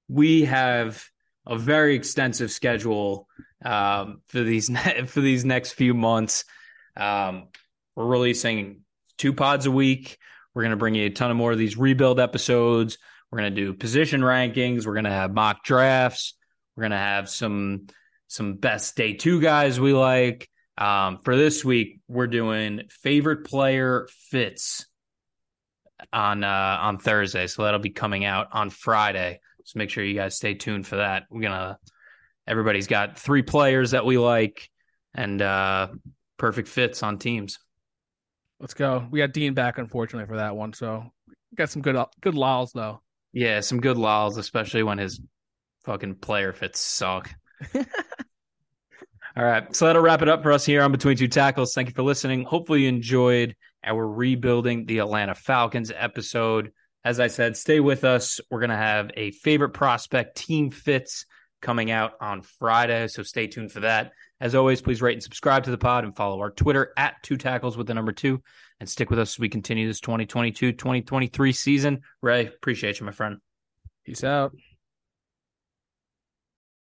We 0.09 0.47
have 0.47 1.05
a 1.47 1.57
very 1.57 1.95
extensive 1.95 2.51
schedule 2.51 3.29
um, 3.65 4.23
for 4.27 4.43
these 4.43 4.69
for 5.07 5.21
these 5.21 5.45
next 5.45 5.73
few 5.73 5.95
months. 5.95 6.45
Um, 6.97 7.49
we're 7.95 8.07
releasing 8.07 8.81
two 9.17 9.33
pods 9.33 9.67
a 9.67 9.71
week. 9.71 10.19
We're 10.55 10.63
going 10.63 10.71
to 10.71 10.77
bring 10.77 10.97
you 10.97 11.07
a 11.07 11.11
ton 11.11 11.31
of 11.31 11.37
more 11.37 11.53
of 11.53 11.59
these 11.59 11.79
rebuild 11.79 12.19
episodes. 12.19 12.99
We're 13.31 13.39
going 13.39 13.55
to 13.55 13.61
do 13.61 13.73
position 13.73 14.23
rankings. 14.23 14.87
We're 14.87 14.95
going 14.95 15.05
to 15.05 15.11
have 15.11 15.33
mock 15.33 15.65
drafts. 15.65 16.35
We're 16.77 16.83
going 16.83 16.91
to 16.91 16.99
have 16.99 17.29
some 17.29 17.87
some 18.27 18.55
best 18.55 18.97
day 18.97 19.15
two 19.15 19.41
guys 19.41 19.79
we 19.79 19.93
like. 19.93 20.49
Um, 20.79 21.19
for 21.19 21.37
this 21.37 21.65
week, 21.65 22.01
we're 22.09 22.27
doing 22.27 22.83
favorite 22.89 23.45
player 23.45 24.09
fits 24.31 24.87
on 26.13 26.45
uh, 26.45 26.79
on 26.81 26.99
Thursday, 26.99 27.47
so 27.47 27.65
that'll 27.65 27.81
be 27.81 27.91
coming 27.91 28.25
out 28.25 28.49
on 28.53 28.71
Friday. 28.71 29.41
So 29.65 29.79
make 29.79 29.91
sure 29.91 30.03
you 30.03 30.15
guys 30.15 30.37
stay 30.37 30.55
tuned 30.55 30.87
for 30.87 30.97
that. 30.97 31.25
We're 31.31 31.43
gonna 31.43 31.79
everybody's 32.47 32.87
got 32.87 33.19
three 33.19 33.43
players 33.43 33.93
that 33.93 34.05
we 34.05 34.19
like 34.19 34.69
and 35.15 35.41
uh, 35.41 35.89
perfect 36.39 36.69
fits 36.69 37.03
on 37.03 37.19
teams. 37.19 37.59
Let's 38.59 38.75
go. 38.75 39.07
We 39.11 39.19
got 39.19 39.33
Dean 39.33 39.55
back, 39.55 39.79
unfortunately, 39.79 40.27
for 40.27 40.37
that 40.37 40.57
one. 40.57 40.73
So 40.73 41.05
got 41.55 41.71
some 41.71 41.83
good 41.83 41.97
good 42.21 42.35
lols 42.35 42.73
though. 42.73 43.01
Yeah, 43.33 43.61
some 43.61 43.81
good 43.81 43.97
lols, 43.97 44.37
especially 44.37 44.83
when 44.83 44.99
his 44.99 45.21
fucking 45.85 46.17
player 46.17 46.53
fits 46.53 46.81
suck. 46.81 47.31
All 49.35 49.45
right, 49.45 49.75
so 49.75 49.87
that'll 49.87 50.03
wrap 50.03 50.21
it 50.21 50.29
up 50.29 50.43
for 50.43 50.53
us 50.53 50.65
here 50.65 50.83
on 50.83 50.93
Between 50.93 51.17
Two 51.17 51.29
Tackles. 51.29 51.73
Thank 51.73 51.89
you 51.89 51.95
for 51.95 52.03
listening. 52.03 52.45
Hopefully, 52.45 52.83
you 52.83 52.89
enjoyed 52.89 53.57
our 53.83 54.07
rebuilding 54.07 54.85
the 54.85 54.99
Atlanta 54.99 55.35
Falcons 55.35 55.91
episode. 55.95 56.71
As 57.05 57.19
I 57.19 57.29
said, 57.29 57.57
stay 57.57 57.81
with 57.81 58.05
us. 58.05 58.41
We're 58.51 58.61
going 58.61 58.71
to 58.71 58.77
have 58.77 59.11
a 59.17 59.31
favorite 59.31 59.71
prospect 59.71 60.37
team 60.37 60.71
fits 60.71 61.25
coming 61.63 61.91
out 61.91 62.13
on 62.21 62.43
Friday, 62.43 63.09
so 63.09 63.23
stay 63.23 63.47
tuned 63.47 63.73
for 63.73 63.81
that. 63.81 64.13
As 64.41 64.55
always, 64.55 64.83
please 64.83 65.01
rate 65.01 65.15
and 65.15 65.23
subscribe 65.23 65.65
to 65.65 65.71
the 65.71 65.79
pod 65.79 66.05
and 66.05 66.15
follow 66.15 66.39
our 66.41 66.51
Twitter 66.51 66.93
at 66.99 67.15
two 67.23 67.37
tackles 67.37 67.77
with 67.77 67.87
the 67.87 67.95
number 67.95 68.13
two 68.13 68.43
and 68.81 68.89
stick 68.89 69.09
with 69.09 69.19
us 69.19 69.35
as 69.35 69.39
we 69.39 69.49
continue 69.49 69.87
this 69.87 70.01
2022 70.01 70.73
2023 70.73 71.53
season. 71.53 72.01
Ray, 72.21 72.47
appreciate 72.47 73.01
you, 73.01 73.07
my 73.07 73.13
friend. 73.13 73.39
Peace 74.05 74.25
out. 74.25 74.53